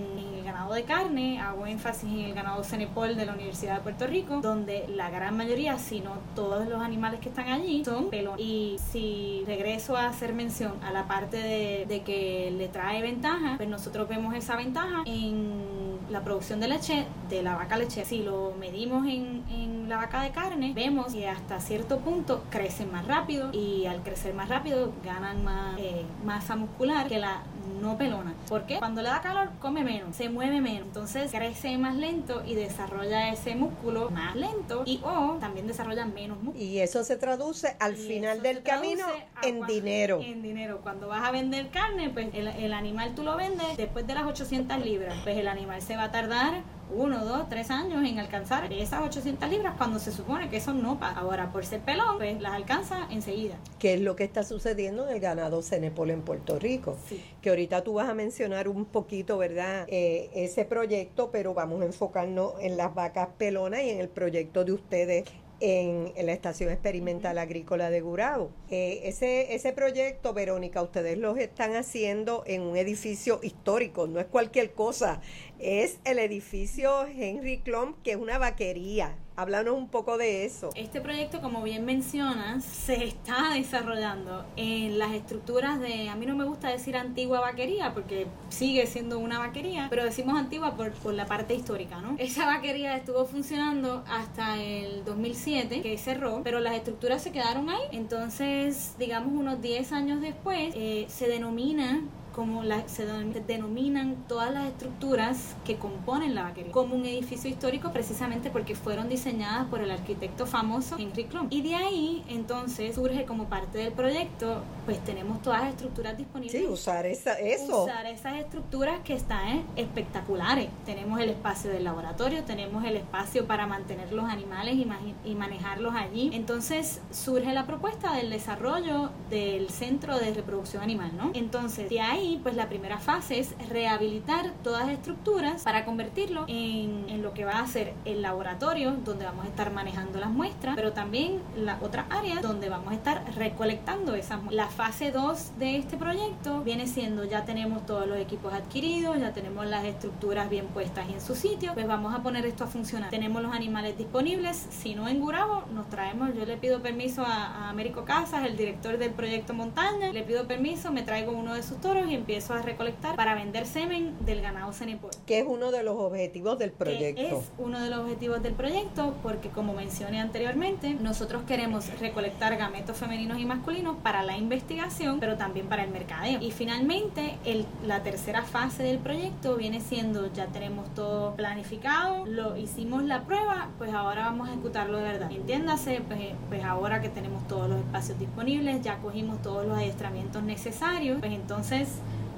ganado 0.49 0.75
de 0.75 0.85
carne. 0.85 1.41
Hago 1.41 1.67
énfasis 1.67 2.11
en 2.11 2.21
el 2.21 2.35
ganado 2.35 2.65
Cenepol 2.65 3.17
de 3.17 3.27
la 3.27 3.35
Universidad 3.35 3.77
de 3.77 3.81
Puerto 3.81 4.07
Rico, 4.07 4.41
donde 4.41 4.87
la 4.89 5.11
gran 5.11 5.37
mayoría, 5.37 5.79
si 5.79 6.01
no 6.01 6.15
todos 6.35 6.67
los 6.67 6.83
animales 6.83 7.21
que 7.21 7.29
están 7.29 7.49
allí, 7.49 7.85
son 7.85 8.11
pelones. 8.11 8.41
Y 8.41 8.77
si 8.91 9.45
regreso 9.47 9.97
a 9.97 10.07
hacer 10.07 10.33
mención 10.33 10.73
a 10.83 10.91
la 10.91 11.07
parte 11.07 11.37
de, 11.37 11.87
de 11.87 12.03
que 12.03 12.53
le 12.57 12.69
trae 12.69 13.03
ventaja, 13.03 13.55
pues 13.57 13.69
nosotros 13.69 14.09
vemos 14.09 14.35
esa 14.35 14.57
ventaja 14.57 15.03
en 15.05 15.99
la 16.11 16.23
producción 16.23 16.61
de 16.61 16.69
leche 16.69 17.07
de 17.29 17.43
la 17.43 17.55
vaca 17.55 17.77
leche. 17.77 18.05
Si 18.05 18.23
lo 18.23 18.55
medimos 18.59 19.07
en, 19.07 19.45
en, 19.51 19.89
la 19.89 19.97
vaca 19.97 20.23
de 20.23 20.31
carne, 20.31 20.73
vemos 20.75 21.13
que 21.13 21.29
hasta 21.29 21.61
cierto 21.61 21.99
punto 22.01 22.45
crecen 22.51 22.93
más 22.93 23.07
rápido 23.07 23.51
y 23.53 23.87
al 23.87 24.03
crecer 24.03 24.35
más 24.35 24.49
rápido 24.49 24.93
ganan 25.05 25.43
más 25.45 25.79
eh, 25.79 26.05
masa 26.25 26.57
muscular 26.57 27.09
que 27.09 27.19
la 27.19 27.43
no 27.81 27.97
pelona. 27.97 28.35
¿Por 28.49 28.65
qué? 28.65 28.79
Cuando 28.79 29.03
le 29.03 29.09
da 29.09 29.21
calor 29.21 29.51
come 29.61 29.85
menos, 29.85 30.17
se 30.17 30.29
mueve 30.29 30.61
menos, 30.61 30.89
entonces 30.89 31.31
crece 31.31 31.77
más 31.79 31.97
lento 31.97 32.43
y 32.45 32.55
desarrolla 32.55 33.31
ese 33.31 33.55
músculo 33.55 34.11
más 34.11 34.35
lento 34.37 34.83
y 34.87 35.01
o 35.03 35.37
también 35.41 35.67
desarrolla 35.67 36.05
menos 36.05 36.43
músculo. 36.43 36.65
Y 36.65 36.79
eso 36.81 37.05
se 37.05 37.17
traduce 37.17 37.77
al 37.81 37.97
final 37.97 38.43
del 38.43 38.63
camino 38.63 39.07
en 39.43 39.67
dinero. 39.67 40.21
En 40.23 40.43
dinero. 40.43 40.81
Cuando 40.83 41.09
vas 41.09 41.27
a 41.27 41.31
vender 41.31 41.71
carne, 41.71 42.11
pues 42.11 42.29
el, 42.35 42.49
el 42.49 42.73
animal 42.73 43.15
tú 43.15 43.23
lo 43.23 43.37
vendes 43.37 43.77
después 43.77 44.07
de 44.07 44.15
las 44.15 44.25
800 44.25 44.85
libras, 44.85 45.15
pues 45.23 45.37
el 45.37 45.49
animal 45.49 45.83
se 45.83 45.97
va 45.97 46.05
a 46.05 46.13
tardar 46.13 46.63
uno, 46.95 47.25
dos, 47.25 47.49
tres 47.49 47.71
años 47.71 48.07
en 48.07 48.19
alcanzar 48.19 48.73
esas 48.73 49.03
800 49.03 49.49
libras 49.51 49.75
cuando 49.77 49.99
se 49.99 50.13
supone 50.13 50.49
que 50.49 50.57
eso 50.57 50.73
no 50.73 50.99
pasa. 50.99 51.21
Ahora, 51.21 51.53
por 51.53 51.65
ser 51.65 51.81
pelón, 51.81 52.19
pues 52.19 52.41
las 52.41 52.53
alcanza 52.53 53.07
enseguida. 53.11 53.57
¿Qué 53.79 53.95
es 53.95 54.01
lo 54.01 54.17
que 54.17 54.25
está 54.25 54.43
sucediendo 54.43 55.09
en 55.09 55.15
el 55.15 55.21
ganado 55.21 55.63
Cenepol 55.63 56.11
en 56.11 56.23
Puerto 56.23 56.59
Rico? 56.59 56.97
Que 57.43 57.51
ahorita 57.51 57.83
tú 57.83 57.95
vas 57.95 58.09
a 58.09 58.15
mencionar 58.15 58.69
un 58.69 58.85
poquito, 58.85 59.39
¿verdad? 59.39 59.87
Eh, 59.89 60.31
ese 60.35 60.65
proyecto, 60.65 61.31
pero 61.31 61.55
vamos 61.55 61.83
a 61.83 61.87
enfocarnos 61.87 62.55
en 62.61 62.77
las 62.77 62.95
vacas 62.95 63.29
pelonas 63.39 63.83
y 63.83 63.91
en 63.91 64.01
el 64.01 64.09
proyecto 64.09 64.65
de 64.65 64.73
ustedes 64.73 65.25
en, 65.61 66.13
la 66.25 66.33
Estación 66.33 66.71
Experimental 66.71 67.39
Agrícola 67.39 67.91
de 67.91 68.01
Gurabo. 68.01 68.51
Eh, 68.71 69.01
ese, 69.05 69.55
ese 69.55 69.73
proyecto, 69.73 70.33
Verónica, 70.33 70.83
ustedes 70.83 71.19
lo 71.19 71.37
están 71.37 71.75
haciendo 71.75 72.45
en 72.47 72.63
un 72.63 72.77
edificio 72.77 73.41
histórico, 73.43 74.07
no 74.07 74.21
es 74.21 74.27
cualquier 74.27 74.73
cosa, 74.73 75.21
es 75.59 75.99
el 76.05 76.19
edificio 76.19 77.07
Henry 77.07 77.59
Klump, 77.59 78.03
que 78.03 78.13
es 78.13 78.17
una 78.17 78.39
vaquería. 78.39 79.17
Háblanos 79.39 79.77
un 79.77 79.87
poco 79.87 80.19
de 80.19 80.45
eso. 80.45 80.71
Este 80.75 81.01
proyecto, 81.01 81.41
como 81.41 81.63
bien 81.63 81.85
mencionas, 81.85 82.65
se 82.65 83.05
está 83.05 83.51
desarrollando 83.55 84.45
en 84.57 84.99
las 84.99 85.13
estructuras 85.13 85.79
de, 85.79 86.09
a 86.09 86.17
mí 86.17 86.27
no 86.27 86.35
me 86.35 86.43
gusta 86.43 86.71
decir 86.71 86.97
antigua 86.97 87.39
vaquería, 87.39 87.95
porque 87.95 88.27
sigue 88.49 88.85
siendo 88.89 89.21
una 89.21 89.39
vaquería, 89.39 89.87
pero 89.91 90.03
decimos 90.03 90.37
antigua 90.37 90.75
por, 90.75 90.91
por 90.91 91.15
la 91.15 91.27
parte 91.27 91.55
histórica, 91.55 92.01
¿no? 92.01 92.17
Esa 92.19 92.47
vaquería 92.47 92.97
estuvo 92.97 93.27
funcionando 93.27 94.03
hasta 94.09 94.61
el 94.61 95.05
2007, 95.05 95.83
que 95.83 95.97
cerró, 95.99 96.41
pero 96.43 96.59
las 96.59 96.75
estructuras 96.75 97.23
se 97.23 97.31
quedaron 97.31 97.71
ahí. 97.71 97.83
Entonces, 97.93 98.97
digamos, 98.99 99.33
unos 99.33 99.63
10 99.63 99.93
años 99.93 100.21
después, 100.21 100.75
eh, 100.75 101.07
se 101.09 101.29
denomina 101.29 102.03
como 102.39 102.63
se 102.87 103.05
denominan 103.49 104.15
todas 104.29 104.53
las 104.53 104.69
estructuras 104.69 105.57
que 105.65 105.75
componen 105.75 106.37
la 106.37 106.45
vaquería, 106.45 106.71
como 106.71 106.95
un 106.95 107.05
edificio 107.05 107.51
histórico 107.51 107.91
precisamente 107.91 108.49
porque 108.49 108.77
fueron 108.77 109.09
diseñadas 109.09 109.67
por 109.67 109.81
el 109.81 109.91
arquitecto 109.91 110.47
famoso 110.47 110.95
Henry 111.01 111.25
Klum. 111.25 111.49
Y 111.51 111.63
de 111.63 111.75
ahí 111.75 112.25
entonces 112.29 112.95
surge 112.95 113.25
como 113.25 113.47
parte 113.49 113.79
del 113.79 113.93
proyecto, 113.93 114.63
pues 114.85 115.05
tenemos 115.05 115.43
todas 115.43 115.63
las 115.63 115.71
estructuras 115.71 116.17
disponibles. 116.17 116.63
Sí, 116.63 116.69
usar 116.69 117.07
esa, 117.07 117.33
eso. 117.41 117.83
Usar 117.83 118.07
esas 118.07 118.39
estructuras 118.39 119.01
que 119.01 119.15
están 119.15 119.65
espectaculares. 119.75 120.69
Tenemos 120.87 121.21
el 121.21 121.31
espacio 121.31 121.73
del 121.73 121.83
laboratorio, 121.83 122.45
tenemos 122.45 122.85
el 122.85 122.99
espacio 122.99 123.49
para 123.49 123.67
mantener 123.67 124.13
los 124.13 124.27
animales 124.27 124.77
y, 124.77 124.87
y 125.29 125.35
manejarlos 125.35 125.93
allí. 125.93 126.31
Entonces 126.33 127.01
surge 127.11 127.53
la 127.53 127.67
propuesta 127.67 128.15
del 128.15 128.31
desarrollo 128.31 129.11
del 129.29 129.71
centro 129.71 130.21
de 130.21 130.33
reproducción 130.33 130.85
animal, 130.85 131.11
¿no? 131.17 131.33
Entonces, 131.35 131.91
de 131.91 132.01
ahí 132.01 132.28
pues 132.37 132.55
la 132.55 132.69
primera 132.69 132.99
fase 132.99 133.39
es 133.41 133.55
rehabilitar 133.69 134.53
todas 134.63 134.87
las 134.87 134.95
estructuras 134.95 135.63
para 135.63 135.85
convertirlo 135.85 136.45
en, 136.49 137.07
en, 137.09 137.23
lo 137.23 137.33
que 137.33 137.45
va 137.45 137.59
a 137.59 137.67
ser 137.67 137.95
el 138.05 138.23
laboratorio 138.23 138.93
donde 139.05 139.25
vamos 139.25 139.45
a 139.47 139.49
estar 139.49 139.73
manejando 139.73 140.21
las 140.21 140.31
muestras, 140.31 140.77
pero 140.77 140.93
también 140.93 141.41
la 141.57 141.79
otra 141.81 142.07
área 142.11 142.41
donde 142.41 142.69
vamos 142.69 142.93
a 142.93 142.95
estar 142.95 143.25
recolectando 143.35 144.15
esas 144.15 144.43
muestras. 144.43 144.55
La 144.55 144.69
fase 144.69 145.11
2 145.11 145.59
de 145.59 145.77
este 145.77 145.97
proyecto 145.97 146.63
viene 146.63 146.87
siendo 146.87 147.25
ya 147.25 147.45
tenemos 147.45 147.87
todos 147.87 148.07
los 148.07 148.19
equipos 148.19 148.53
adquiridos, 148.53 149.19
ya 149.19 149.33
tenemos 149.33 149.67
las 149.67 149.85
estructuras 149.85 150.51
bien 150.51 150.67
puestas 150.67 151.09
en 151.09 151.21
su 151.21 151.35
sitio, 151.35 151.75
pues 151.75 151.87
vamos 151.87 152.15
a 152.15 152.23
poner 152.23 152.45
esto 152.47 152.65
a 152.65 152.67
funcionar. 152.67 153.11
Tenemos 153.11 153.43
los 153.43 153.55
animales 153.55 153.97
disponibles, 153.97 154.57
si 154.57 154.95
no 154.95 155.09
en 155.09 155.21
Gurabo, 155.21 155.65
nos 155.73 155.89
traemos, 155.89 156.35
yo 156.35 156.45
le 156.45 156.57
pido 156.57 156.81
permiso 156.81 157.23
a, 157.23 157.47
a 157.47 157.71
Américo 157.71 158.05
Casas, 158.05 158.45
el 158.47 158.57
director 158.57 158.99
del 158.99 159.13
proyecto 159.13 159.55
Montaña, 159.55 160.13
le 160.13 160.23
pido 160.23 160.47
permiso, 160.47 160.93
me 160.93 161.03
traigo 161.03 161.33
uno 161.33 161.55
de 161.55 161.63
sus 161.63 161.81
toros 161.81 162.08
y 162.09 162.15
empiezo 162.15 162.55
a 162.55 162.63
recolectar 162.63 163.17
para 163.17 163.35
vender 163.35 163.67
semen 163.67 164.15
del 164.25 164.41
ganado 164.41 164.73
Cenepol. 164.73 165.11
Que 165.27 165.41
es 165.41 165.47
uno 165.47 165.71
de 165.71 165.83
los 165.83 165.97
objetivos 165.97 166.59
del 166.59 166.73
proyecto. 166.73 167.23
es 167.23 167.51
uno 167.59 167.81
de 167.81 167.91
los 167.91 168.01
objetivos 168.01 168.43
del 168.43 168.55
proyecto 168.55 169.15
porque 169.23 169.49
como 169.49 169.75
mencioné 169.75 170.21
anteriormente, 170.21 170.95
nosotros 170.95 171.43
queremos 171.47 171.87
recolectar 172.01 172.57
gametos 172.57 172.97
femeninos 172.97 173.39
y 173.39 173.47
masculinos 173.47 173.97
para 174.03 174.23
la 174.23 174.37
investigación, 174.37 175.21
pero 175.21 175.37
también 175.37 175.67
para 175.69 175.85
el 175.85 175.91
mercadeo. 175.91 176.41
Y 176.41 176.51
finalmente, 176.51 177.39
el, 177.45 177.67
la 177.87 178.03
tercera 178.03 178.43
fase 178.43 178.83
del 178.83 178.99
proyecto 178.99 179.57
viene 179.57 179.81
siendo, 179.81 180.33
ya 180.33 180.47
tenemos 180.47 180.93
todo 180.95 181.35
planificado, 181.35 182.27
lo 182.27 182.57
hicimos 182.57 183.03
la 183.05 183.23
prueba, 183.25 183.69
pues 183.79 183.93
ahora 183.93 184.27
vamos 184.27 184.49
a 184.49 184.53
ejecutarlo 184.53 184.99
de 184.99 185.05
verdad. 185.05 185.31
Entiéndase, 185.31 186.01
pues, 186.07 186.21
pues 186.49 186.65
ahora 186.65 187.01
que 187.01 187.09
tenemos 187.09 187.47
todos 187.47 187.69
los 187.69 187.79
espacios 187.79 188.19
disponibles, 188.19 188.83
ya 188.83 188.99
cogimos 188.99 189.41
todos 189.43 189.67
los 189.67 189.77
adiestramientos 189.77 190.43
necesarios, 190.43 191.19
pues 191.21 191.33
entonces 191.33 191.89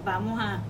vamos 0.05 0.41
a 0.41 0.61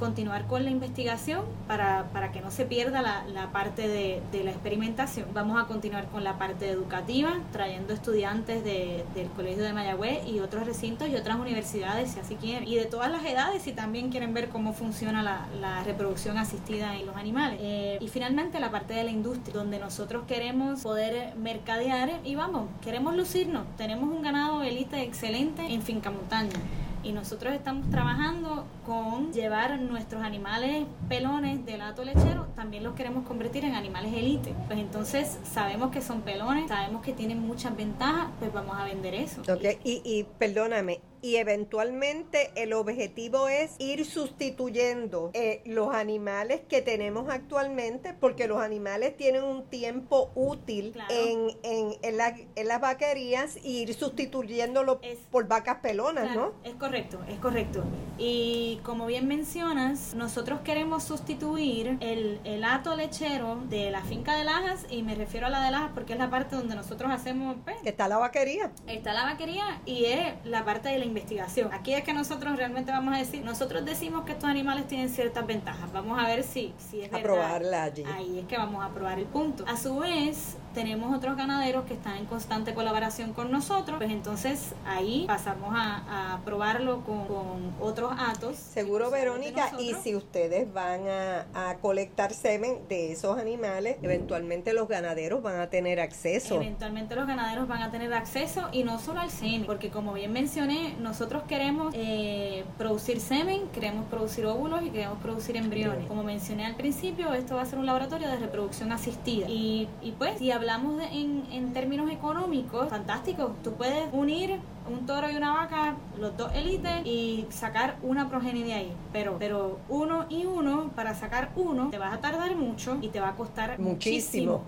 continuar 0.00 0.46
con 0.46 0.64
la 0.64 0.70
investigación 0.70 1.42
para, 1.68 2.04
para 2.12 2.32
que 2.32 2.40
no 2.40 2.50
se 2.50 2.64
pierda 2.64 3.02
la, 3.02 3.24
la 3.28 3.52
parte 3.52 3.86
de, 3.86 4.22
de, 4.32 4.42
la 4.42 4.50
experimentación. 4.50 5.28
Vamos 5.34 5.62
a 5.62 5.66
continuar 5.66 6.06
con 6.06 6.24
la 6.24 6.38
parte 6.38 6.70
educativa, 6.70 7.38
trayendo 7.52 7.92
estudiantes 7.92 8.64
de, 8.64 9.04
del 9.14 9.28
Colegio 9.28 9.62
de 9.62 9.74
Mayagüez 9.74 10.26
y 10.26 10.40
otros 10.40 10.66
recintos 10.66 11.08
y 11.08 11.16
otras 11.16 11.38
universidades, 11.38 12.12
si 12.12 12.18
así 12.20 12.34
quieren, 12.36 12.66
y 12.66 12.76
de 12.76 12.86
todas 12.86 13.12
las 13.12 13.24
edades 13.24 13.62
si 13.62 13.72
también 13.72 14.10
quieren 14.10 14.32
ver 14.32 14.48
cómo 14.48 14.72
funciona 14.72 15.22
la, 15.22 15.46
la 15.60 15.84
reproducción 15.84 16.38
asistida 16.38 16.96
en 16.96 17.04
los 17.04 17.16
animales. 17.16 17.60
Eh, 17.62 17.98
y 18.00 18.08
finalmente 18.08 18.58
la 18.58 18.70
parte 18.70 18.94
de 18.94 19.04
la 19.04 19.10
industria, 19.10 19.54
donde 19.54 19.78
nosotros 19.78 20.24
queremos 20.26 20.80
poder 20.80 21.36
mercadear 21.36 22.20
y 22.24 22.34
vamos, 22.34 22.68
queremos 22.80 23.14
lucirnos. 23.14 23.64
Tenemos 23.76 24.08
un 24.08 24.22
ganado 24.22 24.62
elite 24.62 25.02
excelente 25.02 25.62
en 25.66 25.82
Finca 25.82 26.10
Montaña 26.10 26.58
y 27.02 27.12
nosotros 27.12 27.54
estamos 27.54 27.88
trabajando 27.90 28.66
con 28.84 29.32
llevar 29.32 29.78
nuestros 29.80 30.22
animales 30.22 30.86
pelones 31.08 31.64
del 31.64 31.80
ato 31.80 32.04
lechero, 32.04 32.46
también 32.54 32.84
los 32.84 32.94
queremos 32.94 33.26
convertir 33.26 33.64
en 33.64 33.74
animales 33.74 34.12
elite. 34.12 34.54
Pues 34.66 34.78
entonces 34.78 35.38
sabemos 35.44 35.90
que 35.90 36.00
son 36.00 36.22
pelones, 36.22 36.68
sabemos 36.68 37.02
que 37.02 37.12
tienen 37.12 37.40
muchas 37.40 37.76
ventajas, 37.76 38.28
pues 38.38 38.52
vamos 38.52 38.76
a 38.78 38.84
vender 38.84 39.14
eso. 39.14 39.40
Ok, 39.42 39.78
y, 39.84 40.02
y 40.04 40.26
perdóname, 40.38 41.00
y 41.22 41.36
eventualmente 41.36 42.50
el 42.54 42.72
objetivo 42.72 43.48
es 43.48 43.74
ir 43.78 44.04
sustituyendo 44.04 45.30
eh, 45.34 45.62
los 45.64 45.94
animales 45.94 46.62
que 46.68 46.82
tenemos 46.82 47.28
actualmente 47.28 48.14
porque 48.18 48.46
los 48.48 48.60
animales 48.62 49.16
tienen 49.16 49.44
un 49.44 49.64
tiempo 49.64 50.30
útil 50.34 50.94
en, 51.10 51.50
en, 51.62 51.94
en, 52.02 52.16
la, 52.16 52.36
en, 52.56 52.68
las 52.68 52.80
vaquerías 52.80 53.56
y 53.62 53.82
ir 53.82 53.94
sustituyéndolo 53.94 55.00
por 55.30 55.48
vacas 55.48 55.78
pelonas, 55.78 56.34
¿no? 56.34 56.52
Es 56.64 56.74
correcto, 56.74 57.18
es 57.28 57.38
correcto. 57.38 57.84
Y 58.18 58.80
como 58.82 59.06
bien 59.06 59.26
mencionas, 59.26 60.14
nosotros 60.14 60.60
queremos 60.60 61.04
sustituir 61.04 61.98
el, 62.00 62.40
el 62.44 62.64
hato 62.64 62.94
lechero 62.96 63.60
de 63.68 63.90
la 63.90 64.02
finca 64.02 64.36
de 64.36 64.44
Lajas 64.44 64.86
y 64.90 65.02
me 65.02 65.14
refiero 65.14 65.46
a 65.46 65.50
la 65.50 65.64
de 65.64 65.70
Lajas 65.70 65.90
porque 65.94 66.12
es 66.12 66.18
la 66.18 66.30
parte 66.30 66.56
donde 66.56 66.74
nosotros 66.74 67.10
hacemos... 67.10 67.56
Pues, 67.64 67.76
está 67.84 68.08
la 68.08 68.18
vaquería. 68.18 68.70
Está 68.86 69.12
la 69.12 69.24
vaquería 69.24 69.80
y 69.86 70.04
es 70.06 70.34
la 70.44 70.64
parte 70.64 70.88
de 70.88 70.98
la 70.98 71.04
investigación. 71.10 71.72
Aquí 71.72 71.92
es 71.94 72.02
que 72.02 72.12
nosotros 72.12 72.56
realmente 72.56 72.90
vamos 72.90 73.14
a 73.14 73.18
decir, 73.18 73.44
nosotros 73.44 73.84
decimos 73.84 74.24
que 74.24 74.32
estos 74.32 74.48
animales 74.48 74.86
tienen 74.86 75.08
ciertas 75.08 75.46
ventajas. 75.46 75.92
Vamos 75.92 76.18
a 76.18 76.26
ver 76.26 76.42
si, 76.42 76.72
si 76.90 77.02
es 77.02 77.10
verdad. 77.10 77.84
allí. 77.84 78.04
Ahí 78.06 78.38
es 78.38 78.46
que 78.46 78.56
vamos 78.56 78.84
a 78.84 78.88
probar 78.88 79.18
el 79.18 79.26
punto. 79.26 79.64
A 79.66 79.76
su 79.76 79.98
vez, 79.98 80.56
tenemos 80.74 81.14
otros 81.16 81.36
ganaderos 81.36 81.84
que 81.84 81.94
están 81.94 82.16
en 82.16 82.26
constante 82.26 82.74
colaboración 82.74 83.32
con 83.32 83.50
nosotros, 83.50 83.98
pues 83.98 84.10
entonces 84.10 84.74
ahí 84.86 85.24
pasamos 85.26 85.74
a, 85.74 86.34
a 86.34 86.40
probarlo 86.44 87.00
con, 87.04 87.26
con, 87.26 87.74
otros 87.80 88.12
atos. 88.18 88.56
Seguro, 88.56 89.10
Verónica, 89.10 89.72
y 89.78 89.94
si 89.94 90.14
ustedes 90.14 90.72
van 90.72 91.08
a, 91.08 91.46
a, 91.54 91.76
colectar 91.78 92.32
semen 92.32 92.78
de 92.88 93.12
esos 93.12 93.38
animales, 93.38 93.96
eventualmente 94.02 94.72
los 94.72 94.88
ganaderos 94.88 95.42
van 95.42 95.60
a 95.60 95.68
tener 95.68 96.00
acceso. 96.00 96.56
Eventualmente 96.56 97.14
los 97.14 97.26
ganaderos 97.26 97.66
van 97.68 97.82
a 97.82 97.90
tener 97.90 98.12
acceso 98.12 98.68
y 98.72 98.84
no 98.84 98.98
solo 98.98 99.20
al 99.20 99.30
semen, 99.30 99.64
porque 99.64 99.90
como 99.90 100.12
bien 100.12 100.32
mencioné, 100.32 100.94
nosotros 101.00 101.42
queremos 101.48 101.94
eh, 101.96 102.64
producir 102.78 103.20
semen, 103.20 103.68
queremos 103.68 104.06
producir 104.08 104.46
óvulos 104.46 104.82
y 104.82 104.90
queremos 104.90 105.18
producir 105.18 105.56
embriones. 105.56 106.06
Como 106.06 106.22
mencioné 106.22 106.66
al 106.66 106.76
principio, 106.76 107.32
esto 107.34 107.56
va 107.56 107.62
a 107.62 107.66
ser 107.66 107.78
un 107.78 107.86
laboratorio 107.86 108.28
de 108.28 108.36
reproducción 108.36 108.92
asistida. 108.92 109.46
Y, 109.48 109.88
y 110.02 110.12
pues, 110.12 110.38
si 110.38 110.50
hablamos 110.60 110.98
de, 110.98 111.04
en, 111.06 111.44
en 111.52 111.72
términos 111.72 112.10
económicos, 112.10 112.90
fantástico, 112.90 113.54
tú 113.64 113.72
puedes 113.72 114.12
unir 114.12 114.58
un 114.90 115.06
toro 115.06 115.30
y 115.30 115.36
una 115.36 115.52
vaca, 115.52 115.96
los 116.18 116.36
dos 116.36 116.52
élites, 116.54 117.06
y 117.06 117.46
sacar 117.48 117.96
una 118.02 118.28
progenie 118.28 118.64
de 118.64 118.74
ahí. 118.74 118.92
Pero, 119.12 119.36
pero 119.38 119.78
uno 119.88 120.26
y 120.28 120.44
uno, 120.44 120.90
para 120.94 121.14
sacar 121.14 121.50
uno, 121.56 121.88
te 121.90 121.96
vas 121.96 122.12
a 122.12 122.20
tardar 122.20 122.54
mucho 122.56 122.98
y 123.00 123.08
te 123.08 123.20
va 123.20 123.30
a 123.30 123.36
costar 123.36 123.78
muchísimo. 123.78 124.58
muchísimo. 124.58 124.64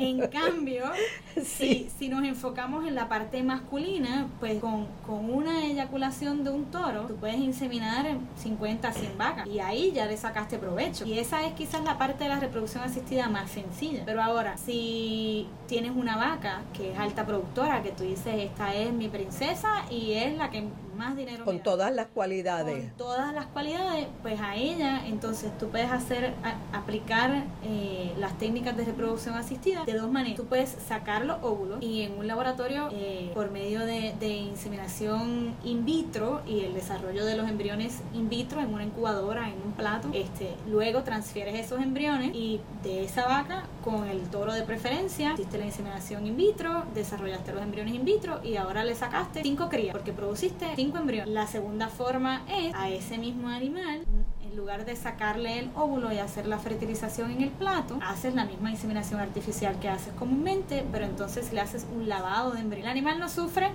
En 0.00 0.28
cambio, 0.28 0.84
si, 1.44 1.90
si, 1.98 2.08
nos 2.08 2.24
enfocamos 2.24 2.88
en 2.88 2.94
la 2.94 3.06
parte 3.10 3.42
masculina, 3.42 4.28
pues 4.40 4.58
con, 4.58 4.86
con, 5.06 5.30
una 5.30 5.66
eyaculación 5.66 6.42
de 6.42 6.48
un 6.48 6.64
toro, 6.70 7.02
tú 7.02 7.16
puedes 7.16 7.36
inseminar 7.36 8.06
50, 8.36 8.92
100 8.92 9.18
vacas 9.18 9.46
y 9.46 9.60
ahí 9.60 9.92
ya 9.92 10.06
le 10.06 10.16
sacaste 10.16 10.58
provecho. 10.58 11.04
Y 11.04 11.18
esa 11.18 11.44
es 11.44 11.52
quizás 11.52 11.84
la 11.84 11.98
parte 11.98 12.24
de 12.24 12.30
la 12.30 12.40
reproducción 12.40 12.82
asistida 12.82 13.28
más 13.28 13.50
sencilla. 13.50 14.02
Pero 14.06 14.22
ahora, 14.22 14.56
si 14.56 15.46
tienes 15.68 15.92
una 15.94 16.16
vaca 16.16 16.62
que 16.72 16.92
es 16.92 16.98
alta 16.98 17.26
productora, 17.26 17.82
que 17.82 17.90
tú 17.90 18.04
dices, 18.04 18.34
esta 18.36 18.74
es 18.74 18.94
mi 18.94 19.08
princesa 19.08 19.84
y 19.90 20.12
es 20.12 20.34
la 20.38 20.48
que 20.48 20.64
más 21.00 21.16
dinero. 21.16 21.44
Con 21.46 21.60
todas 21.60 21.92
las 21.92 22.08
cualidades. 22.08 22.84
Con 22.90 22.96
todas 22.98 23.34
las 23.34 23.46
cualidades, 23.46 24.06
pues 24.20 24.38
a 24.38 24.54
ella, 24.54 25.06
entonces 25.06 25.56
tú 25.58 25.68
puedes 25.68 25.90
hacer, 25.90 26.34
a, 26.44 26.76
aplicar 26.76 27.44
eh, 27.64 28.12
las 28.18 28.36
técnicas 28.38 28.76
de 28.76 28.84
reproducción 28.84 29.34
asistida 29.34 29.84
de 29.84 29.94
dos 29.94 30.10
maneras. 30.10 30.36
Tú 30.36 30.44
puedes 30.44 30.76
sacar 30.86 31.24
los 31.24 31.38
óvulos 31.42 31.82
y 31.82 32.02
en 32.02 32.18
un 32.18 32.26
laboratorio 32.26 32.90
eh, 32.92 33.30
por 33.34 33.50
medio 33.50 33.80
de, 33.80 34.14
de, 34.20 34.28
inseminación 34.50 35.54
in 35.64 35.86
vitro 35.86 36.42
y 36.46 36.60
el 36.60 36.74
desarrollo 36.74 37.24
de 37.24 37.36
los 37.36 37.48
embriones 37.48 38.00
in 38.12 38.28
vitro 38.28 38.60
en 38.60 38.74
una 38.74 38.84
incubadora, 38.84 39.48
en 39.48 39.56
un 39.64 39.72
plato, 39.72 40.10
este, 40.12 40.54
luego 40.68 41.02
transfieres 41.02 41.54
esos 41.54 41.80
embriones 41.80 42.34
y 42.34 42.60
de 42.82 43.04
esa 43.04 43.26
vaca 43.26 43.64
con 43.82 44.06
el 44.06 44.20
toro 44.28 44.52
de 44.52 44.62
preferencia, 44.62 45.32
hiciste 45.32 45.56
la 45.56 45.64
inseminación 45.64 46.26
in 46.26 46.36
vitro, 46.36 46.84
desarrollaste 46.94 47.52
los 47.52 47.62
embriones 47.62 47.94
in 47.94 48.04
vitro 48.04 48.40
y 48.42 48.56
ahora 48.56 48.84
le 48.84 48.94
sacaste 48.94 49.42
cinco 49.42 49.70
crías 49.70 49.92
porque 49.92 50.12
produciste 50.12 50.66
cinco 50.76 50.89
la 51.26 51.46
segunda 51.46 51.88
forma 51.88 52.42
es 52.48 52.74
a 52.74 52.88
ese 52.88 53.18
mismo 53.18 53.48
animal 53.48 54.02
en 54.42 54.56
lugar 54.56 54.84
de 54.84 54.96
sacarle 54.96 55.60
el 55.60 55.70
óvulo 55.76 56.12
y 56.12 56.18
hacer 56.18 56.46
la 56.46 56.58
fertilización 56.58 57.30
en 57.30 57.42
el 57.42 57.50
plato, 57.50 57.98
haces 58.02 58.34
la 58.34 58.44
misma 58.44 58.70
inseminación 58.70 59.20
artificial 59.20 59.78
que 59.78 59.88
haces 59.88 60.12
comúnmente, 60.14 60.84
pero 60.90 61.04
entonces 61.04 61.52
le 61.52 61.60
haces 61.60 61.86
un 61.94 62.08
lavado 62.08 62.50
de 62.50 62.60
embrión. 62.60 62.86
El 62.86 62.90
animal 62.90 63.20
no 63.20 63.28
sufre, 63.28 63.70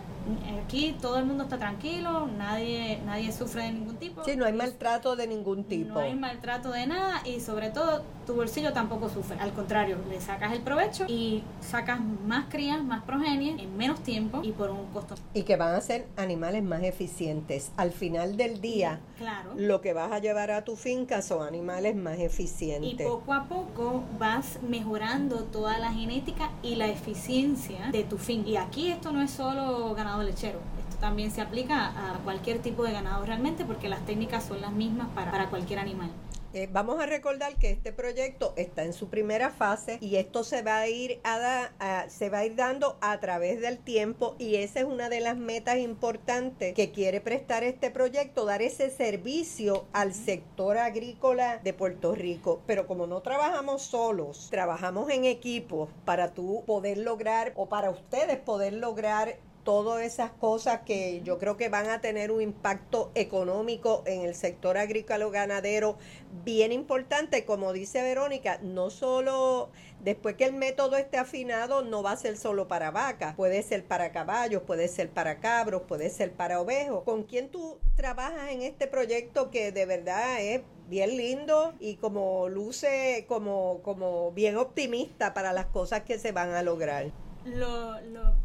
aquí 0.64 0.96
todo 1.02 1.18
el 1.18 1.26
mundo 1.26 1.44
está 1.44 1.58
tranquilo, 1.58 2.28
nadie, 2.28 3.00
nadie 3.06 3.32
sufre 3.32 3.64
de 3.64 3.72
ningún 3.74 3.98
tipo. 3.98 4.24
Sí, 4.24 4.36
no 4.36 4.46
hay 4.46 4.54
maltrato 4.54 5.16
de 5.16 5.28
ningún 5.28 5.64
tipo. 5.64 5.94
No 5.94 6.00
hay 6.00 6.16
maltrato 6.16 6.72
de 6.72 6.88
nada 6.88 7.22
y 7.26 7.40
sobre 7.40 7.70
todo 7.70 8.04
tu 8.26 8.36
bolsillo 8.36 8.74
tampoco 8.74 9.10
sufre. 9.10 9.38
Al 9.40 9.54
contrario, 9.54 9.98
le 10.10 10.20
sacas 10.20 10.54
el 10.54 10.62
provecho 10.62 11.06
y 11.08 11.44
sacas 11.62 12.00
más 12.00 12.46
crías, 12.50 12.84
más 12.84 13.04
progenies 13.04 13.62
en 13.62 13.78
menos 13.78 14.02
tiempo 14.02 14.42
y 14.44 14.52
por 14.52 14.72
un 14.72 14.86
costo. 14.88 15.16
Y 15.34 15.44
que 15.44 15.56
van 15.56 15.76
a 15.76 15.82
ser 15.82 16.08
animales 16.18 16.64
más 16.64 16.84
eficientes. 16.84 17.72
Al 17.78 17.92
final 17.92 18.38
del 18.38 18.62
día, 18.62 19.00
claro. 19.18 19.52
lo 19.56 19.82
que 19.82 19.94
vas 19.94 20.12
a 20.12 20.20
llevar 20.20 20.52
a 20.52 20.64
tu 20.64 20.76
finca 20.76 21.22
son 21.22 21.48
animales 21.48 21.96
más 21.96 22.20
eficientes. 22.20 22.92
Y 22.92 22.96
poco 22.96 23.34
a 23.34 23.46
poco 23.46 24.04
vas 24.18 24.60
mejorando 24.68 25.44
toda 25.44 25.78
la 25.78 25.94
genética 25.94 26.52
y 26.64 26.76
la 26.76 26.88
eficiencia 26.88 27.90
de 27.92 28.04
tu 28.04 28.18
finca. 28.18 28.50
Y 28.50 28.58
aquí 28.58 28.90
esto 28.90 29.12
no 29.12 29.22
es 29.22 29.32
solo 29.32 29.94
ganado 30.16 30.24
lechero, 30.24 30.60
esto 30.80 30.98
también 31.00 31.32
se 31.32 31.42
aplica 31.42 32.14
a 32.14 32.20
cualquier 32.24 32.60
tipo 32.60 32.84
de 32.84 32.94
ganado 32.94 33.26
realmente 33.26 33.66
porque 33.66 33.90
las 33.90 34.06
técnicas 34.06 34.46
son 34.46 34.62
las 34.62 34.72
mismas 34.72 35.08
para, 35.10 35.32
para 35.32 35.50
cualquier 35.50 35.80
animal. 35.80 36.10
Eh, 36.54 36.70
vamos 36.72 37.02
a 37.02 37.06
recordar 37.06 37.58
que 37.58 37.70
este 37.70 37.92
proyecto 37.92 38.54
está 38.56 38.86
en 38.86 38.94
su 38.94 39.10
primera 39.10 39.50
fase 39.50 39.98
y 40.00 40.16
esto 40.16 40.46
se 40.46 40.62
va 40.62 40.78
a 40.78 40.88
ir 40.88 41.20
a, 41.26 41.70
a, 41.80 42.10
se 42.10 42.30
va 42.30 42.38
a 42.38 42.46
ir 42.46 42.56
dando 42.56 42.98
a 43.02 43.20
través 43.20 43.60
del 43.60 43.78
tiempo 43.78 44.38
y 44.40 44.56
esa 44.56 44.80
es 44.80 44.86
una 44.86 45.10
de 45.10 45.20
las 45.20 45.36
metas 45.36 45.80
importantes 45.80 46.74
que 46.74 46.94
quiere 46.94 47.20
prestar 47.20 47.66
este 47.66 47.92
proyecto, 47.92 48.46
dar 48.46 48.62
ese 48.62 48.90
servicio 48.90 49.84
al 49.92 50.14
sector 50.14 50.78
agrícola 50.78 51.60
de 51.62 51.74
Puerto 51.74 52.16
Rico. 52.16 52.62
Pero 52.66 52.88
como 52.88 53.06
no 53.06 53.20
trabajamos 53.20 53.82
solos, 53.82 54.48
trabajamos 54.50 55.10
en 55.10 55.26
equipo 55.26 55.90
para 56.06 56.32
tú 56.32 56.64
poder 56.66 57.00
lograr 57.00 57.52
o 57.58 57.68
para 57.68 57.90
ustedes 57.90 58.38
poder 58.38 58.72
lograr 58.72 59.40
todas 59.66 60.04
esas 60.04 60.32
cosas 60.32 60.82
que 60.86 61.22
yo 61.24 61.40
creo 61.40 61.58
que 61.58 61.68
van 61.68 61.90
a 61.90 62.00
tener 62.00 62.32
un 62.32 62.42
impacto 62.42 63.12
económico 63.16 64.04
en 64.06 64.22
el 64.22 64.36
sector 64.36 64.78
agrícola 64.78 65.28
ganadero 65.30 65.98
bien 66.46 66.72
importante, 66.72 67.46
como 67.46 67.74
dice 67.74 68.02
Verónica, 68.04 68.60
no 68.62 68.90
solo 68.92 69.72
después 70.02 70.36
que 70.36 70.46
el 70.46 70.54
método 70.54 70.98
esté 70.98 71.18
afinado, 71.18 71.82
no 71.82 72.04
va 72.04 72.12
a 72.12 72.18
ser 72.18 72.38
solo 72.38 72.68
para 72.68 72.92
vacas, 72.92 73.36
puede 73.36 73.64
ser 73.64 73.84
para 73.84 74.12
caballos, 74.12 74.62
puede 74.62 74.88
ser 74.88 75.10
para 75.10 75.40
cabros, 75.40 75.82
puede 75.88 76.12
ser 76.12 76.32
para 76.32 76.62
ovejos. 76.62 77.04
¿Con 77.04 77.24
quién 77.24 77.50
tú 77.50 77.80
trabajas 77.96 78.52
en 78.52 78.62
este 78.62 78.86
proyecto 78.86 79.50
que 79.50 79.72
de 79.72 79.86
verdad 79.88 80.42
es 80.42 80.62
bien 80.88 81.18
lindo 81.18 81.74
y 81.80 81.96
como 81.96 82.48
luce 82.50 83.26
como, 83.28 83.82
como 83.82 84.32
bien 84.32 84.58
optimista 84.58 85.34
para 85.34 85.54
las 85.54 85.66
cosas 85.66 86.04
que 86.04 86.20
se 86.20 86.32
van 86.32 86.52
a 86.52 86.62
lograr? 86.62 87.12
Lo, 87.46 88.00
lo 88.02 88.45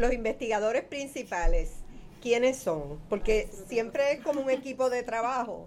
los 0.00 0.12
investigadores 0.12 0.82
principales, 0.84 1.72
¿quiénes 2.22 2.58
son? 2.58 2.98
Porque 3.08 3.50
siempre 3.68 4.12
es 4.12 4.20
como 4.20 4.40
un 4.40 4.50
equipo 4.50 4.88
de 4.90 5.02
trabajo. 5.02 5.66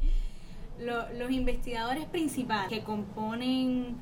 los 0.79 1.31
investigadores 1.31 2.05
principales 2.05 2.69
que 2.69 2.83
componen 2.83 3.95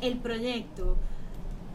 el 0.00 0.18
proyecto 0.18 0.96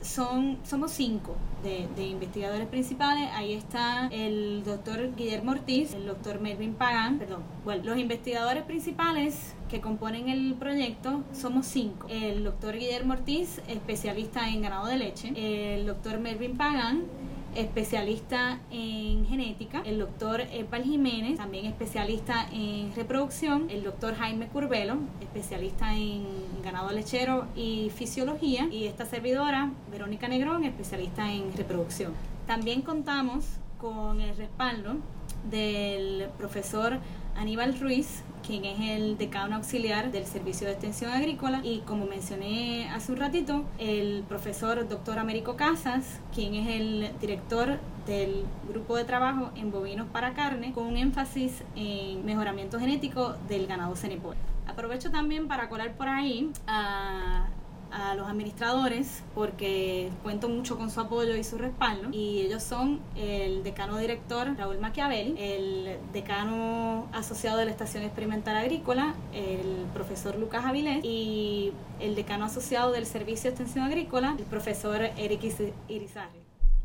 son, 0.02 0.58
somos 0.64 0.92
cinco 0.92 1.36
de, 1.64 2.04
investigadores 2.04 2.68
principales. 2.68 3.30
Ahí 3.34 3.54
está 3.54 4.08
el 4.12 4.64
doctor 4.64 5.16
Guillermo 5.16 5.52
Ortiz, 5.52 5.94
el 5.94 6.08
doctor 6.08 6.40
Melvin 6.40 6.74
Pagan, 6.74 7.20
perdón. 7.20 7.44
Bueno, 7.64 7.84
los 7.84 7.98
investigadores 7.98 8.64
principales 8.64 9.54
que 9.70 9.80
componen 9.80 10.28
el 10.30 10.56
proyecto 10.56 11.24
somos 11.34 11.68
cinco. 11.68 12.08
El 12.10 12.44
doctor 12.44 12.74
Guillermo 12.74 13.14
Ortiz, 13.14 13.62
especialista 13.68 14.50
en 14.50 14.64
ganado 14.64 14.88
de 14.88 14.98
leche. 14.98 15.34
El 15.36 15.86
doctor 15.86 16.20
Melvin 16.20 16.58
Pagan, 16.58 17.04
especialista 17.56 18.60
en 18.72 19.26
genética, 19.26 19.82
el 19.86 20.00
doctor 20.00 20.42
Epal 20.42 20.84
Jiménez, 20.84 21.38
también 21.38 21.66
especialista 21.66 22.48
en 22.52 22.94
reproducción, 22.96 23.70
el 23.70 23.84
doctor 23.84 24.16
Jaime 24.16 24.48
Curbelo, 24.48 24.98
especialista 25.22 25.96
en 25.96 26.26
ganado 26.64 26.92
lechero 26.92 27.46
y 27.56 27.92
fisiología, 27.96 28.68
y 28.72 28.86
esta 28.86 29.06
servidora, 29.06 29.72
Verónica 29.92 30.28
Negrón, 30.28 30.64
especialista 30.64 31.32
en 31.32 31.52
reproducción. 31.56 32.14
También 32.48 32.82
contamos 32.82 33.46
con 33.80 34.22
el 34.22 34.36
respaldo 34.38 34.96
del 35.50 36.28
profesor 36.38 37.00
Aníbal 37.36 37.80
Ruiz, 37.80 38.24
quien 38.46 38.66
es 38.66 38.80
el 38.80 39.18
decano 39.18 39.56
auxiliar 39.56 40.12
del 40.12 40.26
Servicio 40.26 40.68
de 40.68 40.74
Extensión 40.74 41.12
Agrícola, 41.12 41.62
y 41.64 41.80
como 41.80 42.06
mencioné 42.06 42.90
hace 42.90 43.12
un 43.12 43.18
ratito, 43.18 43.66
el 43.78 44.24
profesor 44.28 44.88
doctor 44.88 45.20
Américo 45.20 45.56
Casas, 45.56 46.20
quien 46.34 46.56
es 46.56 46.68
el 46.68 47.12
director 47.20 47.80
del 48.06 48.46
grupo 48.68 48.98
de 48.98 49.06
trabajo 49.06 49.52
en 49.56 49.72
bovinos 49.72 50.08
para 50.08 50.34
carne, 50.34 50.74
con 50.74 50.86
un 50.86 50.98
énfasis 50.98 51.64
en 51.76 52.26
mejoramiento 52.26 52.80
genético 52.80 53.36
del 53.48 53.68
ganado 53.68 53.96
cenepol. 53.96 54.36
Aprovecho 54.68 55.12
también 55.12 55.48
para 55.48 55.70
colar 55.70 55.96
por 55.96 56.08
ahí 56.08 56.50
a 56.68 57.48
a 57.92 58.16
los 58.16 58.28
administradores 58.28 59.24
porque 59.36 60.10
cuento 60.24 60.50
mucho 60.50 60.78
con 60.78 60.90
su 60.90 61.00
apoyo 61.00 61.36
y 61.36 61.44
su 61.44 61.58
respaldo 61.58 62.10
y 62.12 62.42
ellos 62.42 62.64
son 62.64 63.00
el 63.16 63.64
decano 63.64 63.98
director 63.98 64.56
Raúl 64.58 64.80
Machiavelli, 64.80 65.36
el 65.38 65.98
decano 66.14 67.08
asociado 67.12 67.58
de 67.58 67.66
la 67.66 67.72
Estación 67.72 68.04
Experimental 68.04 68.56
Agrícola, 68.58 69.16
el 69.34 69.86
profesor 69.94 70.38
Lucas 70.38 70.66
Avilés 70.66 71.04
y 71.04 71.74
el 72.00 72.16
decano 72.16 72.46
asociado 72.46 72.92
del 72.92 73.06
Servicio 73.06 73.50
de 73.50 73.56
Extensión 73.56 73.86
Agrícola, 73.86 74.36
el 74.38 74.46
profesor 74.46 75.02
Eric 75.18 75.44
Irizarry. 75.88 76.41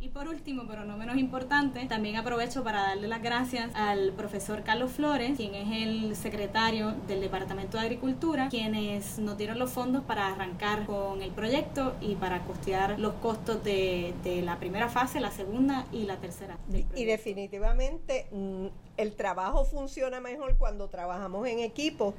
Y 0.06 0.08
por 0.08 0.28
último, 0.28 0.62
pero 0.68 0.84
no 0.84 0.96
menos 0.96 1.16
importante, 1.16 1.84
también 1.86 2.14
aprovecho 2.14 2.62
para 2.62 2.80
darle 2.82 3.08
las 3.08 3.20
gracias 3.20 3.74
al 3.74 4.12
profesor 4.12 4.62
Carlos 4.62 4.92
Flores, 4.92 5.36
quien 5.36 5.56
es 5.56 5.82
el 5.84 6.14
secretario 6.14 6.92
del 7.08 7.20
Departamento 7.20 7.76
de 7.76 7.82
Agricultura, 7.82 8.48
quienes 8.48 9.18
nos 9.18 9.36
dieron 9.36 9.58
los 9.58 9.72
fondos 9.72 10.04
para 10.04 10.28
arrancar 10.28 10.86
con 10.86 11.22
el 11.22 11.32
proyecto 11.32 11.96
y 12.00 12.14
para 12.14 12.44
costear 12.44 13.00
los 13.00 13.14
costos 13.14 13.64
de, 13.64 14.14
de 14.22 14.42
la 14.42 14.60
primera 14.60 14.88
fase, 14.88 15.18
la 15.18 15.32
segunda 15.32 15.86
y 15.90 16.04
la 16.04 16.18
tercera. 16.18 16.56
y 16.94 17.04
definitivamente 17.04 18.28
mm, 18.30 18.66
el 18.98 19.16
trabajo 19.16 19.64
funciona 19.64 20.20
mejor 20.20 20.56
cuando 20.56 20.86
trabajamos 20.86 21.48
en 21.48 21.58
equipo 21.58 22.14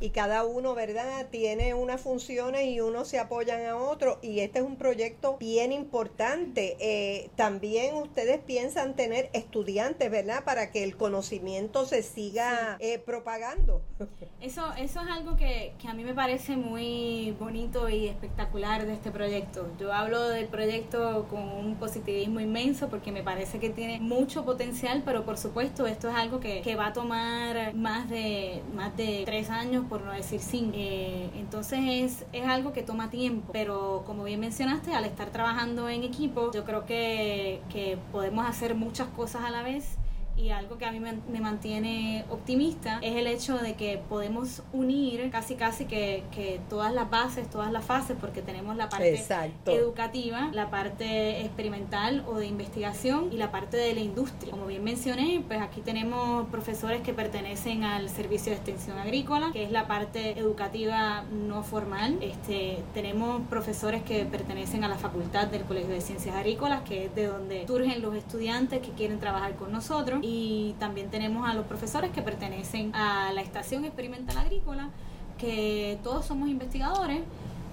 y 0.00 0.10
cada 0.10 0.44
uno, 0.44 0.74
¿verdad?, 0.74 1.28
tiene 1.30 1.74
unas 1.74 2.00
funciones 2.00 2.66
y 2.66 2.80
unos 2.80 3.08
se 3.08 3.18
apoyan 3.18 3.66
a 3.66 3.76
otro 3.76 4.18
y 4.22 4.40
este 4.40 4.60
es 4.60 4.64
un 4.64 4.76
proyecto 4.76 5.36
bien 5.36 5.72
importante. 5.72 6.76
Eh, 6.80 7.30
también 7.36 7.94
ustedes 7.94 8.40
piensan 8.40 8.96
tener 8.96 9.28
estudiantes, 9.34 10.10
¿verdad?, 10.10 10.42
para 10.44 10.70
que 10.70 10.82
el 10.84 10.96
conocimiento 10.96 11.84
se 11.84 12.02
siga 12.02 12.76
eh, 12.80 12.98
propagando. 12.98 13.82
Eso, 14.40 14.62
eso 14.78 15.00
es 15.02 15.08
algo 15.10 15.36
que, 15.36 15.74
que 15.78 15.86
a 15.86 15.92
mí 15.92 16.02
me 16.02 16.14
parece 16.14 16.56
muy 16.56 17.36
bonito 17.38 17.90
y 17.90 18.06
espectacular 18.06 18.86
de 18.86 18.94
este 18.94 19.10
proyecto. 19.10 19.68
Yo 19.78 19.92
hablo 19.92 20.28
del 20.30 20.46
proyecto 20.46 21.26
con 21.28 21.42
un 21.42 21.74
positivismo 21.76 22.40
inmenso 22.40 22.88
porque 22.88 23.12
me 23.12 23.22
parece 23.22 23.58
que 23.58 23.68
tiene 23.68 24.00
mucho 24.00 24.46
potencial, 24.46 25.02
pero 25.04 25.26
por 25.26 25.36
supuesto 25.36 25.86
esto 25.86 26.08
es 26.08 26.14
algo 26.14 26.40
que, 26.40 26.62
que 26.62 26.74
va 26.74 26.86
a 26.86 26.92
tomar 26.94 27.74
más 27.74 28.08
de, 28.08 28.62
más 28.74 28.96
de 28.96 29.24
tres 29.26 29.50
años 29.50 29.84
por 29.90 30.00
no 30.00 30.12
decir 30.12 30.40
sin. 30.40 30.72
Eh, 30.74 31.28
entonces 31.36 31.80
es, 31.84 32.24
es 32.32 32.46
algo 32.46 32.72
que 32.72 32.82
toma 32.82 33.10
tiempo, 33.10 33.50
pero 33.52 34.04
como 34.06 34.24
bien 34.24 34.40
mencionaste, 34.40 34.94
al 34.94 35.04
estar 35.04 35.28
trabajando 35.28 35.90
en 35.90 36.02
equipo, 36.02 36.50
yo 36.50 36.64
creo 36.64 36.86
que, 36.86 37.60
que 37.70 37.98
podemos 38.10 38.46
hacer 38.46 38.74
muchas 38.74 39.08
cosas 39.08 39.44
a 39.44 39.50
la 39.50 39.62
vez 39.62 39.99
y 40.40 40.50
algo 40.50 40.78
que 40.78 40.86
a 40.86 40.92
mí 40.92 41.00
me, 41.00 41.40
mantiene 41.40 42.24
optimista 42.30 42.98
es 43.02 43.16
el 43.16 43.26
hecho 43.26 43.58
de 43.58 43.74
que 43.74 44.00
podemos 44.08 44.62
unir 44.72 45.30
casi 45.30 45.54
casi 45.54 45.84
que, 45.84 46.24
que, 46.32 46.60
todas 46.68 46.92
las 46.92 47.10
bases, 47.10 47.48
todas 47.50 47.72
las 47.72 47.84
fases, 47.84 48.16
porque 48.20 48.42
tenemos 48.42 48.76
la 48.76 48.88
parte 48.88 49.22
educativa, 49.66 50.50
la 50.52 50.70
parte 50.70 51.44
experimental 51.44 52.24
o 52.26 52.38
de 52.38 52.46
investigación 52.46 53.32
y 53.32 53.36
la 53.36 53.50
parte 53.50 53.76
de 53.76 53.94
la 53.94 54.00
industria. 54.00 54.50
Como 54.50 54.66
bien 54.66 54.84
mencioné, 54.84 55.42
pues 55.46 55.60
aquí 55.60 55.80
tenemos 55.80 56.48
profesores 56.48 57.02
que 57.02 57.12
pertenecen 57.12 57.84
al 57.84 58.08
servicio 58.08 58.52
de 58.52 58.56
extensión 58.56 58.98
agrícola, 58.98 59.50
que 59.52 59.64
es 59.64 59.70
la 59.70 59.86
parte 59.86 60.38
educativa 60.38 61.24
no 61.30 61.62
formal. 61.62 62.18
Este, 62.20 62.82
tenemos 62.94 63.42
profesores 63.48 64.02
que 64.02 64.24
pertenecen 64.24 64.84
a 64.84 64.88
la 64.88 64.96
facultad 64.96 65.48
del 65.48 65.62
Colegio 65.62 65.90
de 65.90 66.00
Ciencias 66.00 66.36
Agrícolas, 66.36 66.82
que 66.82 67.06
es 67.06 67.14
de 67.14 67.26
donde 67.26 67.66
surgen 67.66 68.00
los 68.02 68.14
estudiantes 68.14 68.80
que 68.80 68.90
quieren 68.92 69.18
trabajar 69.18 69.54
con 69.56 69.72
nosotros 69.72 70.20
y 70.22 70.29
también 70.78 71.10
tenemos 71.10 71.48
a 71.48 71.54
los 71.54 71.66
profesores 71.66 72.10
que 72.10 72.22
pertenecen 72.22 72.94
a 72.94 73.32
la 73.32 73.40
Estación 73.40 73.84
Experimental 73.84 74.38
Agrícola, 74.38 74.90
que 75.38 75.98
todos 76.02 76.26
somos 76.26 76.48
investigadores 76.48 77.20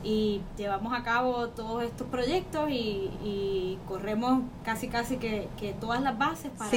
y 0.04 0.42
llevamos 0.58 0.94
a 0.94 1.04
cabo 1.04 1.50
todos 1.50 1.84
estos 1.84 2.08
proyectos 2.08 2.70
y, 2.70 3.78
corremos 3.88 4.44
casi 4.64 4.88
casi 4.88 5.18
que, 5.18 5.48
todas 5.80 6.02
las 6.02 6.18
bases 6.18 6.52
para, 6.58 6.72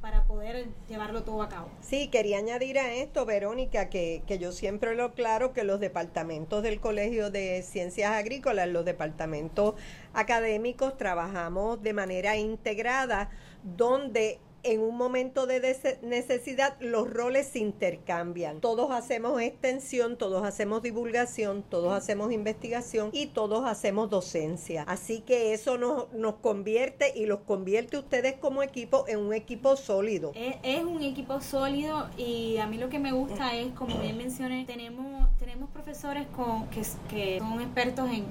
para 0.00 0.24
poder 0.24 0.68
llevarlo 0.88 1.24
todo 1.24 1.42
a 1.42 1.48
cabo. 1.48 1.68
Sí, 1.80 2.08
quería 2.08 2.38
añadir 2.38 2.78
a 2.78 2.92
esto, 2.92 3.24
Verónica, 3.24 3.88
que, 3.88 4.22
que 4.26 4.38
yo 4.38 4.52
siempre 4.52 4.94
lo 4.94 5.14
claro 5.14 5.52
que 5.52 5.64
los 5.64 5.80
departamentos 5.80 6.62
del 6.62 6.80
Colegio 6.80 7.30
de 7.30 7.62
Ciencias 7.62 8.12
Agrícolas, 8.12 8.68
los 8.68 8.84
departamentos 8.84 9.74
académicos, 10.14 10.96
trabajamos 10.96 11.82
de 11.82 11.92
manera 11.92 12.36
integrada 12.36 13.30
donde 13.64 14.38
en 14.66 14.80
un 14.80 14.96
momento 14.96 15.46
de 15.46 15.60
necesidad 16.02 16.76
los 16.80 17.08
roles 17.08 17.46
se 17.46 17.60
intercambian. 17.60 18.60
Todos 18.60 18.90
hacemos 18.90 19.40
extensión, 19.40 20.16
todos 20.16 20.44
hacemos 20.44 20.82
divulgación, 20.82 21.62
todos 21.62 21.92
hacemos 21.92 22.32
investigación 22.32 23.10
y 23.12 23.26
todos 23.26 23.64
hacemos 23.64 24.10
docencia. 24.10 24.82
Así 24.88 25.20
que 25.20 25.52
eso 25.52 25.78
nos, 25.78 26.12
nos 26.12 26.36
convierte 26.36 27.12
y 27.14 27.26
los 27.26 27.40
convierte 27.40 27.96
ustedes 27.98 28.34
como 28.34 28.62
equipo 28.62 29.04
en 29.06 29.20
un 29.20 29.34
equipo 29.34 29.76
sólido. 29.76 30.32
Es, 30.34 30.84
un 30.84 31.02
equipo 31.02 31.40
sólido 31.40 32.08
y 32.16 32.58
a 32.58 32.66
mí 32.66 32.78
lo 32.78 32.88
que 32.88 32.98
me 32.98 33.12
gusta 33.12 33.54
es, 33.54 33.72
como 33.72 33.98
bien 33.98 34.16
mencioné, 34.16 34.64
tenemos, 34.64 35.28
tenemos 35.38 35.70
profesores 35.70 36.26
con, 36.34 36.68
que, 36.70 36.82
que 37.08 37.38
son 37.38 37.60
expertos 37.60 38.08
en, 38.10 38.24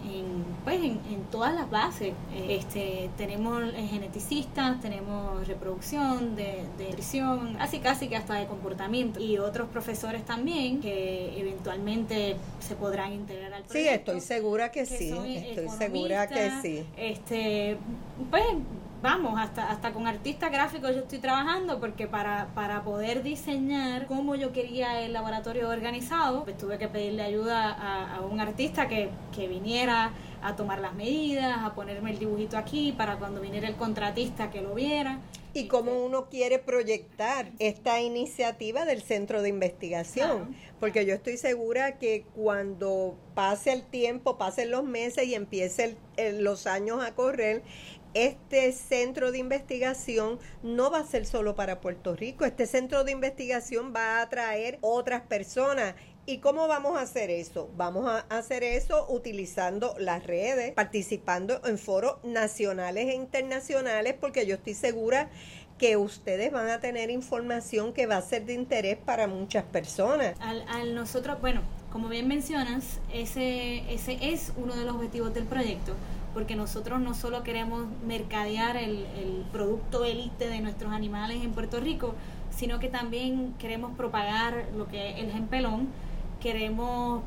pues 0.63 0.82
en, 0.82 1.00
todas 1.32 1.56
las 1.56 1.69
bases. 1.69 2.13
Este, 2.48 3.10
tenemos 3.17 3.63
geneticistas, 3.89 4.80
tenemos 4.82 5.48
reproducción, 5.48 6.25
de, 6.34 6.64
de 6.78 6.86
nutrición, 6.86 7.56
casi 7.56 7.80
casi 7.80 8.08
que 8.08 8.16
hasta 8.16 8.36
de 8.36 8.46
comportamiento. 8.48 9.20
Y 9.20 9.38
otros 9.38 9.68
profesores 9.70 10.24
también 10.26 10.80
que 10.80 11.40
eventualmente 11.40 12.38
se 12.60 12.76
podrán 12.76 13.14
integrar 13.14 13.54
al 13.54 13.64
proyecto. 13.64 14.14
Sí, 14.14 14.18
estoy 14.18 14.22
segura 14.22 14.72
que, 14.72 14.86
sí, 14.86 15.14
estoy 15.36 15.70
segura 15.70 16.28
que 16.28 16.52
sí. 16.62 16.86
Este, 16.98 17.78
pues 18.32 18.46
vamos, 19.02 19.40
hasta, 19.40 19.70
hasta 19.70 19.92
con 19.92 20.08
artistas 20.08 20.52
gráficos 20.52 20.92
yo 20.96 21.02
estoy 21.02 21.20
trabajando 21.20 21.80
porque 21.80 22.08
para, 22.08 22.48
para 22.56 22.82
poder 22.82 23.22
diseñar 23.22 24.08
cómo 24.08 24.36
yo 24.36 24.52
quería 24.52 25.02
el 25.02 25.14
laboratorio 25.14 25.70
organizado, 25.70 26.44
pues 26.44 26.58
tuve 26.58 26.80
que 26.80 26.88
pedirle 26.88 27.22
ayuda 27.22 27.72
a, 27.72 28.16
a 28.16 28.22
un 28.22 28.40
artista 28.40 28.88
que, 28.88 29.10
que 29.36 29.48
viniera 29.48 30.12
a 30.42 30.56
tomar 30.56 30.80
las 30.80 30.94
medidas, 30.96 31.60
a 31.64 31.74
ponerme 31.76 32.12
el 32.12 32.20
dibujito 32.20 32.58
aquí 32.58 32.94
para 32.94 33.18
cuando 33.18 33.42
viniera 33.42 33.68
el 33.68 33.76
contratista 33.76 34.50
que 34.50 34.62
lo 34.62 34.74
viera 34.74 35.20
y 35.56 35.68
cómo 35.68 36.04
uno 36.06 36.30
quiere 36.30 36.60
proyectar 36.60 37.52
esta 37.60 38.02
iniciativa 38.02 38.84
del 38.84 39.02
centro 39.02 39.41
de 39.41 39.50
investigación. 39.50 40.56
Porque 40.80 41.06
yo 41.06 41.13
estoy 41.13 41.38
segura 41.38 41.98
que 41.98 42.26
cuando 42.36 43.18
pase 43.34 43.72
el 43.72 43.84
tiempo, 43.84 44.38
pasen 44.38 44.70
los 44.70 44.84
meses 44.84 45.26
y 45.26 45.34
empiecen 45.34 45.98
los 46.39 46.68
años 46.68 47.02
a 47.04 47.15
correr, 47.15 47.63
este 48.13 48.72
centro 48.72 49.32
de 49.32 49.39
investigación 49.39 50.39
no 50.63 50.89
va 50.89 51.00
a 51.00 51.06
ser 51.06 51.26
solo 51.26 51.56
para 51.56 51.82
Puerto 51.82 52.15
Rico, 52.15 52.46
este 52.46 52.65
centro 52.65 53.04
de 53.04 53.12
investigación 53.12 53.94
va 53.94 54.20
a 54.20 54.22
atraer 54.22 54.78
otras 54.82 55.22
personas 55.24 55.96
¿Y 56.28 56.40
cómo 56.40 56.68
vamos 56.68 56.98
a 56.98 57.02
hacer 57.02 57.30
eso? 57.30 57.70
Vamos 57.78 58.08
a 58.08 58.26
hacer 58.36 58.64
eso 58.64 59.06
utilizando 59.10 59.96
las 60.00 60.26
redes, 60.26 60.74
participando 60.74 61.62
en 61.66 61.78
foros 61.78 62.16
nacionales 62.24 63.10
e 63.10 63.14
internacionales, 63.14 64.16
porque 64.20 64.48
yo 64.48 64.56
estoy 64.56 64.74
segura 64.74 65.30
que 65.78 65.98
ustedes 65.98 66.52
van 66.52 66.70
a 66.70 66.80
tener 66.80 67.12
información 67.12 67.94
que 67.94 68.08
va 68.08 68.18
a 68.18 68.22
ser 68.22 68.46
de 68.46 68.54
interés 68.54 68.98
para 68.98 69.28
muchas 69.28 69.66
personas. 69.66 70.36
Al, 70.40 70.66
al 70.68 70.96
nosotros, 70.96 71.40
bueno, 71.42 71.62
Como 71.92 72.10
bien 72.10 72.28
mencionas, 72.28 73.00
ese, 73.14 73.90
ese 73.94 74.18
es 74.22 74.52
uno 74.58 74.76
de 74.76 74.84
los 74.84 74.96
objetivos 74.96 75.34
del 75.34 75.46
proyecto, 75.46 75.94
porque 76.34 76.58
nosotros 76.58 77.00
no 77.00 77.14
solo 77.14 77.42
queremos 77.44 77.86
mercadear 78.06 78.76
el, 78.76 79.46
producto 79.54 80.04
élite 80.04 80.50
de 80.50 80.60
nuestros 80.60 80.92
animales 80.92 81.42
en 81.42 81.54
Puerto 81.54 81.80
Rico, 81.80 82.14
sino 82.50 82.80
que 82.82 82.90
también 82.90 83.54
queremos 83.60 83.96
propagar 83.96 84.68
lo 84.76 84.90
que 84.90 85.12
es 85.12 85.20
el 85.20 85.32
gempelón, 85.32 85.88
queremos 86.46 87.24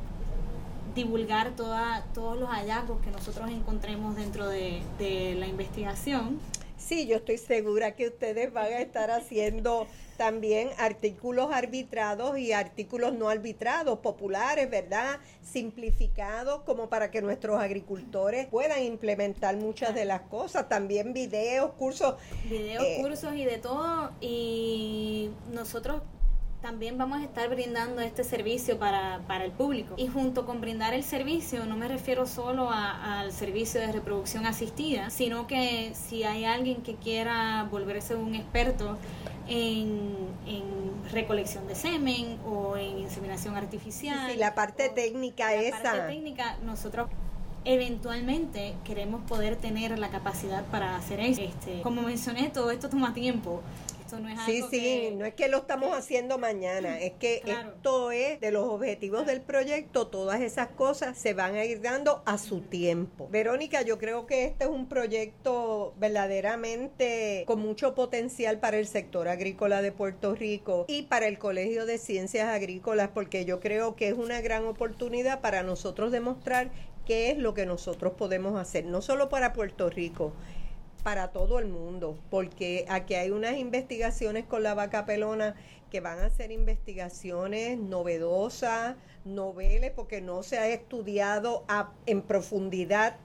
divulgar 0.95 1.53
toda, 1.53 2.05
todos 2.13 2.39
los 2.39 2.47
hallazgos 2.47 3.01
que 3.01 3.11
nosotros 3.11 3.51
encontremos 3.51 4.15
dentro 4.15 4.47
de, 4.47 4.81
de 4.97 5.35
la 5.35 5.45
investigación. 5.45 6.39
Sí, 6.77 7.05
yo 7.05 7.17
estoy 7.17 7.37
segura 7.37 7.95
que 7.95 8.07
ustedes 8.07 8.53
van 8.53 8.67
a 8.67 8.79
estar 8.79 9.11
haciendo 9.11 9.87
también 10.15 10.69
artículos 10.77 11.51
arbitrados 11.51 12.39
y 12.39 12.53
artículos 12.53 13.11
no 13.11 13.27
arbitrados, 13.27 13.99
populares, 13.99 14.69
¿verdad? 14.69 15.19
Simplificados, 15.43 16.61
como 16.61 16.87
para 16.87 17.11
que 17.11 17.21
nuestros 17.21 17.59
agricultores 17.59 18.47
puedan 18.47 18.81
implementar 18.83 19.57
muchas 19.57 19.93
de 19.95 20.05
las 20.05 20.21
cosas. 20.21 20.69
También 20.69 21.11
videos, 21.11 21.73
cursos. 21.73 22.15
Videos, 22.49 22.85
eh, 22.85 22.99
cursos 23.01 23.35
y 23.35 23.43
de 23.43 23.57
todo. 23.57 24.11
Y 24.21 25.29
nosotros 25.51 26.03
también 26.61 26.97
vamos 26.97 27.19
a 27.19 27.23
estar 27.23 27.49
brindando 27.49 28.01
este 28.01 28.23
servicio 28.23 28.77
para, 28.77 29.21
para, 29.27 29.45
el 29.45 29.51
público. 29.51 29.95
Y 29.97 30.07
junto 30.07 30.45
con 30.45 30.59
brindar 30.59 30.93
el 30.93 31.03
servicio, 31.03 31.65
no 31.65 31.77
me 31.77 31.87
refiero 31.87 32.25
solo 32.25 32.69
al 32.71 33.31
servicio 33.31 33.79
de 33.79 33.91
reproducción 33.91 34.45
asistida, 34.45 35.09
sino 35.09 35.47
que 35.47 35.93
si 35.93 36.23
hay 36.23 36.45
alguien 36.45 36.81
que 36.81 36.95
quiera 36.95 37.67
volverse 37.71 38.15
un 38.15 38.35
experto 38.35 38.97
en, 39.47 40.29
recolección 41.11 41.67
de 41.67 41.73
semen 41.73 42.37
o 42.45 42.77
en 42.77 42.99
inseminación 42.99 43.55
artificial. 43.55 44.31
Sí, 44.31 44.37
la 44.37 44.53
parte 44.53 44.89
técnica 44.89 45.55
esa. 45.55 45.77
La 45.77 45.91
parte 45.91 46.13
técnica, 46.13 46.57
nosotros 46.63 47.09
eventualmente 47.65 48.75
queremos 48.83 49.21
poder 49.23 49.55
tener 49.55 49.97
la 49.97 50.09
capacidad 50.09 50.63
para 50.65 50.95
hacer 50.95 51.19
eso. 51.19 51.41
Este, 51.41 51.81
como 51.81 52.03
mencioné, 52.03 52.49
todo 52.49 52.69
esto 52.69 52.89
toma 52.89 53.13
tiempo 53.15 53.63
sí, 54.45 54.63
sí, 54.69 55.13
no 55.15 55.25
es 55.25 55.33
que 55.33 55.47
lo 55.47 55.57
estamos 55.57 55.97
haciendo 55.97 56.37
mañana, 56.37 56.99
es 56.99 57.13
que 57.13 57.41
esto 57.45 58.11
es 58.11 58.39
de 58.39 58.51
los 58.51 58.65
objetivos 58.65 59.25
del 59.25 59.41
proyecto, 59.41 60.07
todas 60.07 60.41
esas 60.41 60.67
cosas 60.69 61.17
se 61.17 61.33
van 61.33 61.55
a 61.55 61.65
ir 61.65 61.81
dando 61.81 62.21
a 62.25 62.37
su 62.37 62.61
tiempo. 62.61 63.27
Verónica, 63.31 63.81
yo 63.81 63.97
creo 63.97 64.25
que 64.25 64.45
este 64.45 64.65
es 64.65 64.69
un 64.69 64.87
proyecto 64.87 65.93
verdaderamente 65.99 67.43
con 67.45 67.59
mucho 67.59 67.95
potencial 67.95 68.59
para 68.59 68.77
el 68.77 68.87
sector 68.87 69.27
agrícola 69.27 69.81
de 69.81 69.91
Puerto 69.91 70.35
Rico 70.35 70.85
y 70.87 71.03
para 71.03 71.27
el 71.27 71.37
Colegio 71.37 71.85
de 71.85 71.97
Ciencias 71.97 72.49
Agrícolas, 72.49 73.09
porque 73.13 73.45
yo 73.45 73.59
creo 73.59 73.95
que 73.95 74.09
es 74.09 74.13
una 74.13 74.41
gran 74.41 74.65
oportunidad 74.65 75.41
para 75.41 75.63
nosotros 75.63 76.11
demostrar 76.11 76.71
qué 77.05 77.31
es 77.31 77.37
lo 77.37 77.53
que 77.53 77.65
nosotros 77.65 78.13
podemos 78.13 78.59
hacer, 78.59 78.85
no 78.85 79.01
solo 79.01 79.29
para 79.29 79.53
Puerto 79.53 79.89
Rico, 79.89 80.33
para 81.03 81.29
todo 81.29 81.59
el 81.59 81.67
mundo, 81.67 82.17
porque 82.29 82.85
aquí 82.89 83.15
hay 83.15 83.31
unas 83.31 83.57
investigaciones 83.57 84.45
con 84.45 84.63
la 84.63 84.73
vaca 84.73 85.05
pelona 85.05 85.55
que 85.89 86.01
van 86.01 86.19
a 86.19 86.29
ser 86.29 86.51
investigaciones 86.51 87.77
novedosas, 87.77 88.95
noveles, 89.25 89.91
porque 89.91 90.21
no 90.21 90.43
se 90.43 90.57
ha 90.57 90.67
estudiado 90.67 91.65
en 92.05 92.21
profundidad 92.21 93.17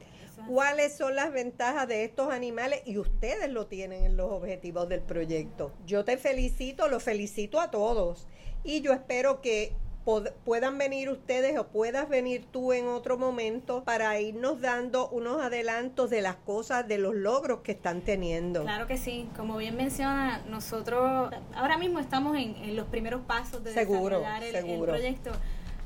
cuáles 0.48 0.96
son 0.96 1.14
las 1.14 1.32
ventajas 1.32 1.88
de 1.88 2.04
estos 2.04 2.32
animales 2.32 2.82
y 2.84 2.98
ustedes 2.98 3.50
lo 3.50 3.66
tienen 3.66 4.04
en 4.04 4.16
los 4.16 4.30
objetivos 4.30 4.88
del 4.88 5.00
proyecto. 5.00 5.72
Yo 5.86 6.04
te 6.04 6.16
felicito, 6.16 6.88
lo 6.88 7.00
felicito 7.00 7.60
a 7.60 7.70
todos 7.70 8.26
y 8.62 8.80
yo 8.80 8.92
espero 8.92 9.40
que 9.40 9.72
puedan 10.04 10.78
venir 10.78 11.08
ustedes 11.08 11.58
o 11.58 11.66
puedas 11.66 12.08
venir 12.08 12.44
tú 12.52 12.72
en 12.72 12.86
otro 12.86 13.16
momento 13.16 13.84
para 13.84 14.20
irnos 14.20 14.60
dando 14.60 15.08
unos 15.08 15.42
adelantos 15.42 16.10
de 16.10 16.20
las 16.20 16.36
cosas, 16.36 16.86
de 16.86 16.98
los 16.98 17.14
logros 17.14 17.60
que 17.60 17.72
están 17.72 18.02
teniendo. 18.02 18.62
Claro 18.62 18.86
que 18.86 18.98
sí, 18.98 19.28
como 19.36 19.56
bien 19.56 19.76
menciona, 19.76 20.42
nosotros 20.48 21.32
ahora 21.54 21.78
mismo 21.78 21.98
estamos 21.98 22.36
en, 22.36 22.76
los 22.76 22.86
primeros 22.86 23.22
pasos 23.22 23.64
de 23.64 23.72
desarrollar 23.72 24.42
el, 24.42 24.80
proyecto. 24.80 25.30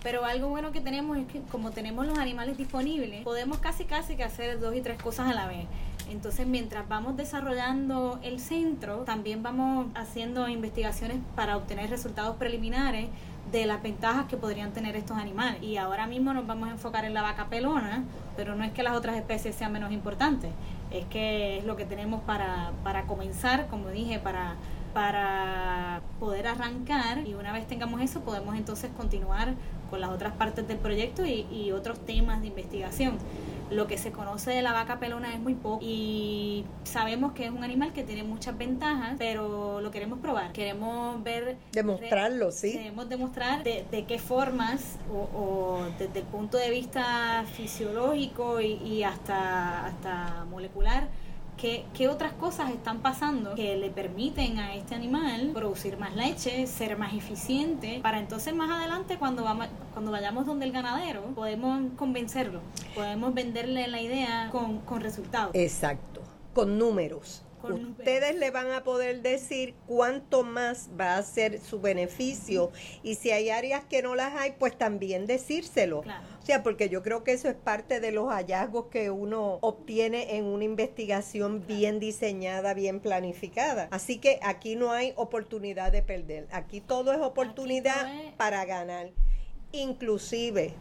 Pero 0.03 0.25
algo 0.25 0.49
bueno 0.49 0.71
que 0.71 0.81
tenemos 0.81 1.19
es 1.19 1.27
que 1.27 1.41
como 1.43 1.73
tenemos 1.73 2.07
los 2.07 2.19
animales 2.19 2.57
disponibles, 2.57 3.23
podemos 3.25 3.59
casi 3.59 3.85
casi 3.85 4.17
que 4.17 4.25
hacer 4.25 4.61
dos 4.61 4.75
y 4.75 4.81
tres 4.81 5.01
cosas 5.01 5.29
a 5.29 5.35
la 5.35 5.47
vez. 5.47 5.67
Entonces, 6.09 6.47
mientras 6.47 6.89
vamos 6.89 7.17
desarrollando 7.17 8.19
el 8.23 8.41
centro, 8.41 8.99
también 8.99 9.43
vamos 9.43 9.89
haciendo 9.95 10.49
investigaciones 10.49 11.19
para 11.37 11.57
obtener 11.57 11.91
resultados 11.91 12.37
preliminares 12.37 13.09
de 13.51 13.67
las 13.67 13.83
ventajas 13.83 14.27
que 14.27 14.37
podrían 14.37 14.73
tener 14.73 14.97
estos 14.97 15.17
animales. 15.17 15.63
Y 15.63 15.77
ahora 15.77 16.07
mismo 16.07 16.33
nos 16.33 16.47
vamos 16.47 16.69
a 16.69 16.73
enfocar 16.73 17.05
en 17.05 17.15
la 17.15 17.23
vaca 17.23 17.47
pelona, 17.49 18.05
pero 18.37 18.55
no 18.55 18.65
es 18.65 18.73
que 18.73 18.83
las 18.83 18.95
otras 18.95 19.17
especies 19.17 19.55
sean 19.55 19.73
menos 19.73 19.93
importantes, 19.93 20.51
es 20.91 21.05
que 21.07 21.59
es 21.59 21.65
lo 21.65 21.77
que 21.77 21.85
tenemos 21.85 22.23
para, 22.23 22.73
para 22.85 23.03
comenzar, 23.07 23.67
como 23.69 23.89
dije, 23.89 24.19
para, 24.19 24.57
para 24.95 26.01
poder 26.21 26.47
arrancar. 26.47 27.27
Y 27.27 27.35
una 27.35 27.53
vez 27.53 27.67
tengamos 27.67 28.01
eso 28.01 28.21
podemos 28.21 28.57
entonces 28.57 28.91
continuar 28.97 29.55
con 29.91 30.01
las 30.01 30.11
otras 30.11 30.35
partes 30.35 30.69
del 30.69 30.79
proyecto 30.79 31.25
y, 31.25 31.47
y 31.51 31.73
otros 31.73 31.99
temas 32.05 32.41
de 32.43 32.49
investigación 32.49 33.19
lo 33.71 33.87
que 33.87 33.99
se 33.99 34.13
conoce 34.13 34.51
de 34.51 34.63
la 34.63 34.73
vaca 34.73 34.99
pelona 34.99 35.33
es 35.35 35.41
muy 35.41 35.55
poco 35.55 35.81
y 35.83 36.65
sabemos 36.85 37.33
que 37.33 37.45
es 37.45 37.51
un 37.51 37.65
animal 37.65 37.93
que 37.93 38.05
tiene 38.05 38.23
muchas 38.23 38.57
ventajas, 38.57 39.17
pero 39.19 39.81
lo 39.81 39.91
queremos 39.91 40.19
probar. 40.21 40.53
Queremos 40.53 41.23
ver... 41.23 41.57
Demostrarlo, 41.73 42.51
sí. 42.53 42.73
Queremos 42.73 43.09
demostrar 43.09 43.63
de, 43.65 44.05
qué 44.07 44.19
formas 44.19 44.99
o, 45.13 45.81
desde 45.99 46.21
el 46.21 46.27
punto 46.27 46.57
de 46.57 46.71
vista 46.71 47.45
fisiológico 47.53 48.61
y, 48.61 48.75
y 48.75 49.03
hasta, 49.03 49.87
hasta 49.87 50.45
molecular 50.51 51.09
¿Qué, 51.59 52.09
otras 52.09 52.33
cosas 52.35 52.71
están 52.71 53.01
pasando 53.01 53.57
que 53.57 53.77
le 53.77 53.91
permiten 53.91 54.59
a 54.59 54.77
este 54.77 54.95
animal 54.95 55.51
producir 55.53 55.99
más 55.99 56.15
leche, 56.15 56.67
ser 56.69 56.97
más 56.97 57.13
eficiente, 57.15 57.99
para 58.01 58.21
entonces 58.21 58.55
más 58.55 58.71
adelante 58.71 59.19
cuando, 59.19 59.43
vamos, 59.43 59.67
cuando 59.93 60.13
vayamos 60.13 60.47
donde 60.47 60.67
el 60.67 60.73
ganadero 60.73 61.23
podemos 61.35 61.83
convencerlo, 61.97 62.61
podemos 62.95 63.35
venderle 63.35 63.89
la 63.89 64.01
idea 64.01 64.49
con, 64.53 64.79
con 64.81 65.01
resultados. 65.01 65.51
Exacto, 65.55 66.23
con 66.55 66.79
números. 66.79 67.43
Ustedes 67.63 68.37
le 68.37 68.51
van 68.51 68.71
a 68.71 68.85
poder 68.85 69.21
decir 69.21 69.75
cuánto 69.87 70.45
más 70.45 70.89
va 70.99 71.17
a 71.17 71.23
ser 71.23 71.61
su 71.61 71.81
beneficio 71.81 72.71
y 73.03 73.17
si 73.17 73.31
hay 73.31 73.51
áreas 73.51 73.85
que 73.85 74.01
no 74.01 74.15
las 74.15 74.35
hay, 74.35 74.55
pues 74.59 74.79
también 74.79 75.27
decírselo. 75.27 76.01
O 76.38 76.38
porque 76.63 76.89
yo 76.89 77.03
creo 77.03 77.25
que 77.25 77.33
eso 77.33 77.49
es 77.49 77.55
parte 77.55 78.01
de 78.01 78.13
los 78.13 78.31
hallazgos 78.31 78.87
que 78.87 79.11
uno 79.11 79.59
obtiene 79.61 80.37
en 80.37 80.45
una 80.45 80.65
investigación 80.65 81.67
bien 81.67 82.01
diseñada, 82.01 82.75
bien 82.75 83.01
planificada. 83.01 83.89
Así 83.91 84.19
que 84.19 84.41
aquí 84.43 84.75
no 84.75 84.93
hay 84.93 85.13
oportunidad 85.17 85.93
de 85.93 86.03
perder. 86.03 86.49
Aquí 86.51 86.81
todo 86.81 87.13
es 87.13 87.21
oportunidad 87.21 88.11
para 88.37 88.65
ganar. 88.65 89.11
Inclusive 89.73 90.75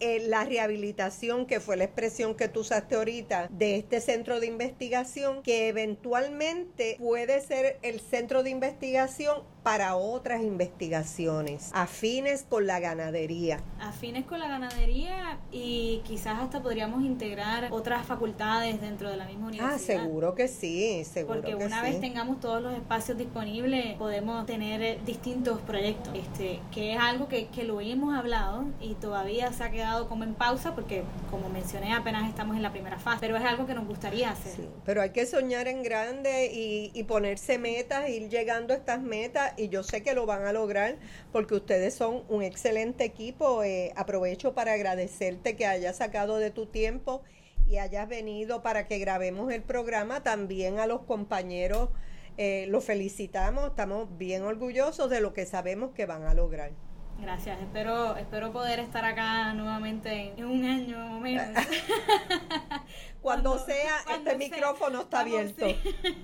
eh, 0.00 0.26
la 0.28 0.44
rehabilitación, 0.44 1.46
que 1.46 1.60
fue 1.60 1.76
la 1.76 1.84
expresión 1.84 2.34
que 2.34 2.48
tú 2.48 2.60
usaste 2.60 2.94
ahorita, 2.94 3.48
de 3.50 3.76
este 3.76 4.00
centro 4.00 4.38
de 4.38 4.46
investigación, 4.46 5.42
que 5.42 5.68
eventualmente 5.68 6.96
puede 6.98 7.40
ser 7.40 7.78
el 7.82 8.00
centro 8.00 8.42
de 8.42 8.50
investigación 8.50 9.42
para 9.64 9.96
otras 9.96 10.42
investigaciones 10.42 11.70
afines 11.72 12.44
con 12.46 12.66
la 12.66 12.80
ganadería. 12.80 13.60
Afines 13.80 14.26
con 14.26 14.38
la 14.38 14.46
ganadería 14.46 15.38
y 15.50 16.02
quizás 16.04 16.38
hasta 16.38 16.62
podríamos 16.62 17.02
integrar 17.02 17.68
otras 17.72 18.06
facultades 18.06 18.78
dentro 18.82 19.10
de 19.10 19.16
la 19.16 19.24
misma 19.24 19.46
ah, 19.46 19.48
universidad. 19.48 19.96
Ah, 19.96 20.04
seguro 20.04 20.34
que 20.34 20.48
sí, 20.48 21.02
seguro 21.04 21.40
Porque 21.40 21.54
una 21.54 21.80
vez 21.82 21.98
tengamos 21.98 22.40
todos 22.40 22.62
los 22.62 22.74
espacios 22.74 23.16
disponibles, 23.16 23.96
podemos 23.96 24.44
tener 24.44 24.82
eh, 24.82 24.98
distintos 25.06 25.58
proyectos, 25.62 26.14
este, 26.14 26.60
que 26.70 26.92
es 26.92 27.00
algo 27.00 27.28
que, 27.28 27.46
que 27.46 27.64
lo 27.64 27.80
hemos 27.80 28.14
hablado 28.14 28.66
y 28.82 28.94
todavía 28.94 29.50
se 29.54 29.64
ha 29.64 29.70
quedado 29.70 30.08
como 30.10 30.24
en 30.24 30.34
pausa 30.34 30.74
porque, 30.74 31.04
como 31.30 31.48
mencioné, 31.48 31.94
apenas 31.94 32.28
estamos 32.28 32.56
en 32.56 32.62
la 32.62 32.70
primera 32.70 32.98
fase, 32.98 33.18
pero 33.20 33.38
es 33.38 33.44
algo 33.44 33.66
que 33.66 33.72
nos 33.72 33.86
gustaría 33.86 34.30
hacer. 34.30 34.56
Sí, 34.56 34.68
pero 34.84 35.00
hay 35.00 35.10
que 35.10 35.24
soñar 35.24 35.68
en 35.68 35.82
grande 35.82 36.50
y, 36.52 36.90
y 36.92 37.04
ponerse 37.04 37.58
metas, 37.58 38.10
ir 38.10 38.28
llegando 38.28 38.74
a 38.74 38.76
estas 38.76 39.00
metas 39.00 39.53
y 39.56 39.68
yo 39.68 39.82
sé 39.82 40.02
que 40.02 40.14
lo 40.14 40.26
van 40.26 40.44
a 40.44 40.52
lograr 40.52 40.96
porque 41.32 41.54
ustedes 41.54 41.94
son 41.94 42.22
un 42.28 42.42
excelente 42.42 43.04
equipo. 43.04 43.62
Eh, 43.62 43.92
aprovecho 43.96 44.54
para 44.54 44.72
agradecerte 44.72 45.56
que 45.56 45.66
hayas 45.66 45.96
sacado 45.96 46.38
de 46.38 46.50
tu 46.50 46.66
tiempo 46.66 47.22
y 47.66 47.78
hayas 47.78 48.08
venido 48.08 48.62
para 48.62 48.86
que 48.86 48.98
grabemos 48.98 49.52
el 49.52 49.62
programa. 49.62 50.22
También 50.22 50.78
a 50.78 50.86
los 50.86 51.02
compañeros 51.02 51.88
eh, 52.36 52.66
los 52.68 52.84
felicitamos, 52.84 53.68
estamos 53.68 54.18
bien 54.18 54.42
orgullosos 54.42 55.08
de 55.08 55.20
lo 55.20 55.32
que 55.32 55.46
sabemos 55.46 55.92
que 55.92 56.06
van 56.06 56.24
a 56.24 56.34
lograr. 56.34 56.72
Gracias, 57.20 57.60
espero, 57.60 58.16
espero 58.16 58.52
poder 58.52 58.80
estar 58.80 59.04
acá 59.04 59.54
nuevamente 59.54 60.34
en 60.36 60.44
un 60.44 60.64
año 60.64 61.16
o 61.16 61.20
menos. 61.20 61.46
cuando, 63.22 63.58
sea, 63.58 64.00
este 64.14 64.36
micrófono 64.36 65.02
está 65.02 65.20
abierto. 65.20 65.66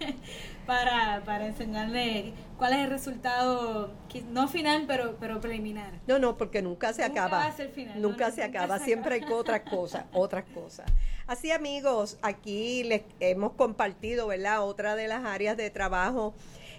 para, 0.67 1.23
para 1.25 1.47
enseñarle 1.47 2.35
cuál 2.59 2.75
es 2.75 2.81
el 2.81 2.91
resultado, 2.91 3.91
no 4.31 4.49
final, 4.49 4.85
pero, 4.87 5.17
pero 5.19 5.41
preliminar. 5.41 5.95
No, 6.07 6.19
no, 6.19 6.37
porque 6.37 6.61
nunca 6.61 6.93
se 6.93 7.03
acaba. 7.03 7.51
Nunca 7.97 8.31
se 8.31 8.43
acaba, 8.43 8.79
siempre 8.79 9.15
hay 9.15 9.33
otras 9.33 9.61
cosas, 9.61 10.05
otras 10.13 10.45
cosas. 10.53 10.87
Así 11.27 11.51
amigos, 11.51 12.19
aquí 12.21 12.85
les 12.85 13.03
hemos 13.21 13.53
compartido, 13.53 14.27
¿verdad? 14.27 14.63
Otra 14.63 14.95
de 14.95 15.09
las 15.09 15.25
áreas 15.25 15.57
de 15.57 15.71
trabajo 15.71 16.35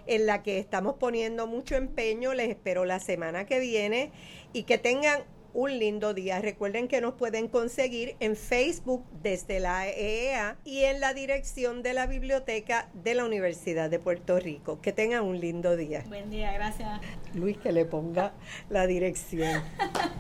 en 0.08 0.26
la 0.26 0.44
que 0.44 0.60
estamos 0.60 0.96
poniendo 0.96 1.48
mucho 1.48 1.76
empeño. 1.76 2.34
Les 2.34 2.50
espero 2.50 2.86
la 2.86 3.00
semana 3.00 3.46
que 3.46 3.60
viene 3.60 4.12
y 4.54 4.64
que 4.64 4.78
tengan 4.78 5.24
un 5.54 5.78
lindo 5.78 6.14
día. 6.14 6.40
Recuerden 6.40 6.88
que 6.88 7.02
nos 7.02 7.14
pueden 7.14 7.48
conseguir 7.48 8.16
en 8.20 8.36
Facebook 8.36 9.04
desde 9.22 9.60
la 9.60 9.88
EEA 9.88 10.58
y 10.64 10.84
en 10.84 11.00
la 11.00 11.14
dirección 11.14 11.84
de 11.84 11.94
la 11.94 12.08
biblioteca 12.08 12.90
de 12.94 13.16
la 13.16 13.26
Universidad 13.26 13.90
de 13.90 14.00
Puerto 14.00 14.40
Rico. 14.40 14.82
Que 14.82 14.92
tengan 14.92 15.24
un 15.24 15.40
lindo 15.40 15.76
día. 15.76 16.04
Buen 16.08 16.30
día, 16.30 16.54
gracias. 16.54 17.02
Luis, 17.34 17.58
que 17.58 17.72
le 17.72 17.86
ponga 17.86 18.34
la 18.70 18.88
dirección. 18.88 19.62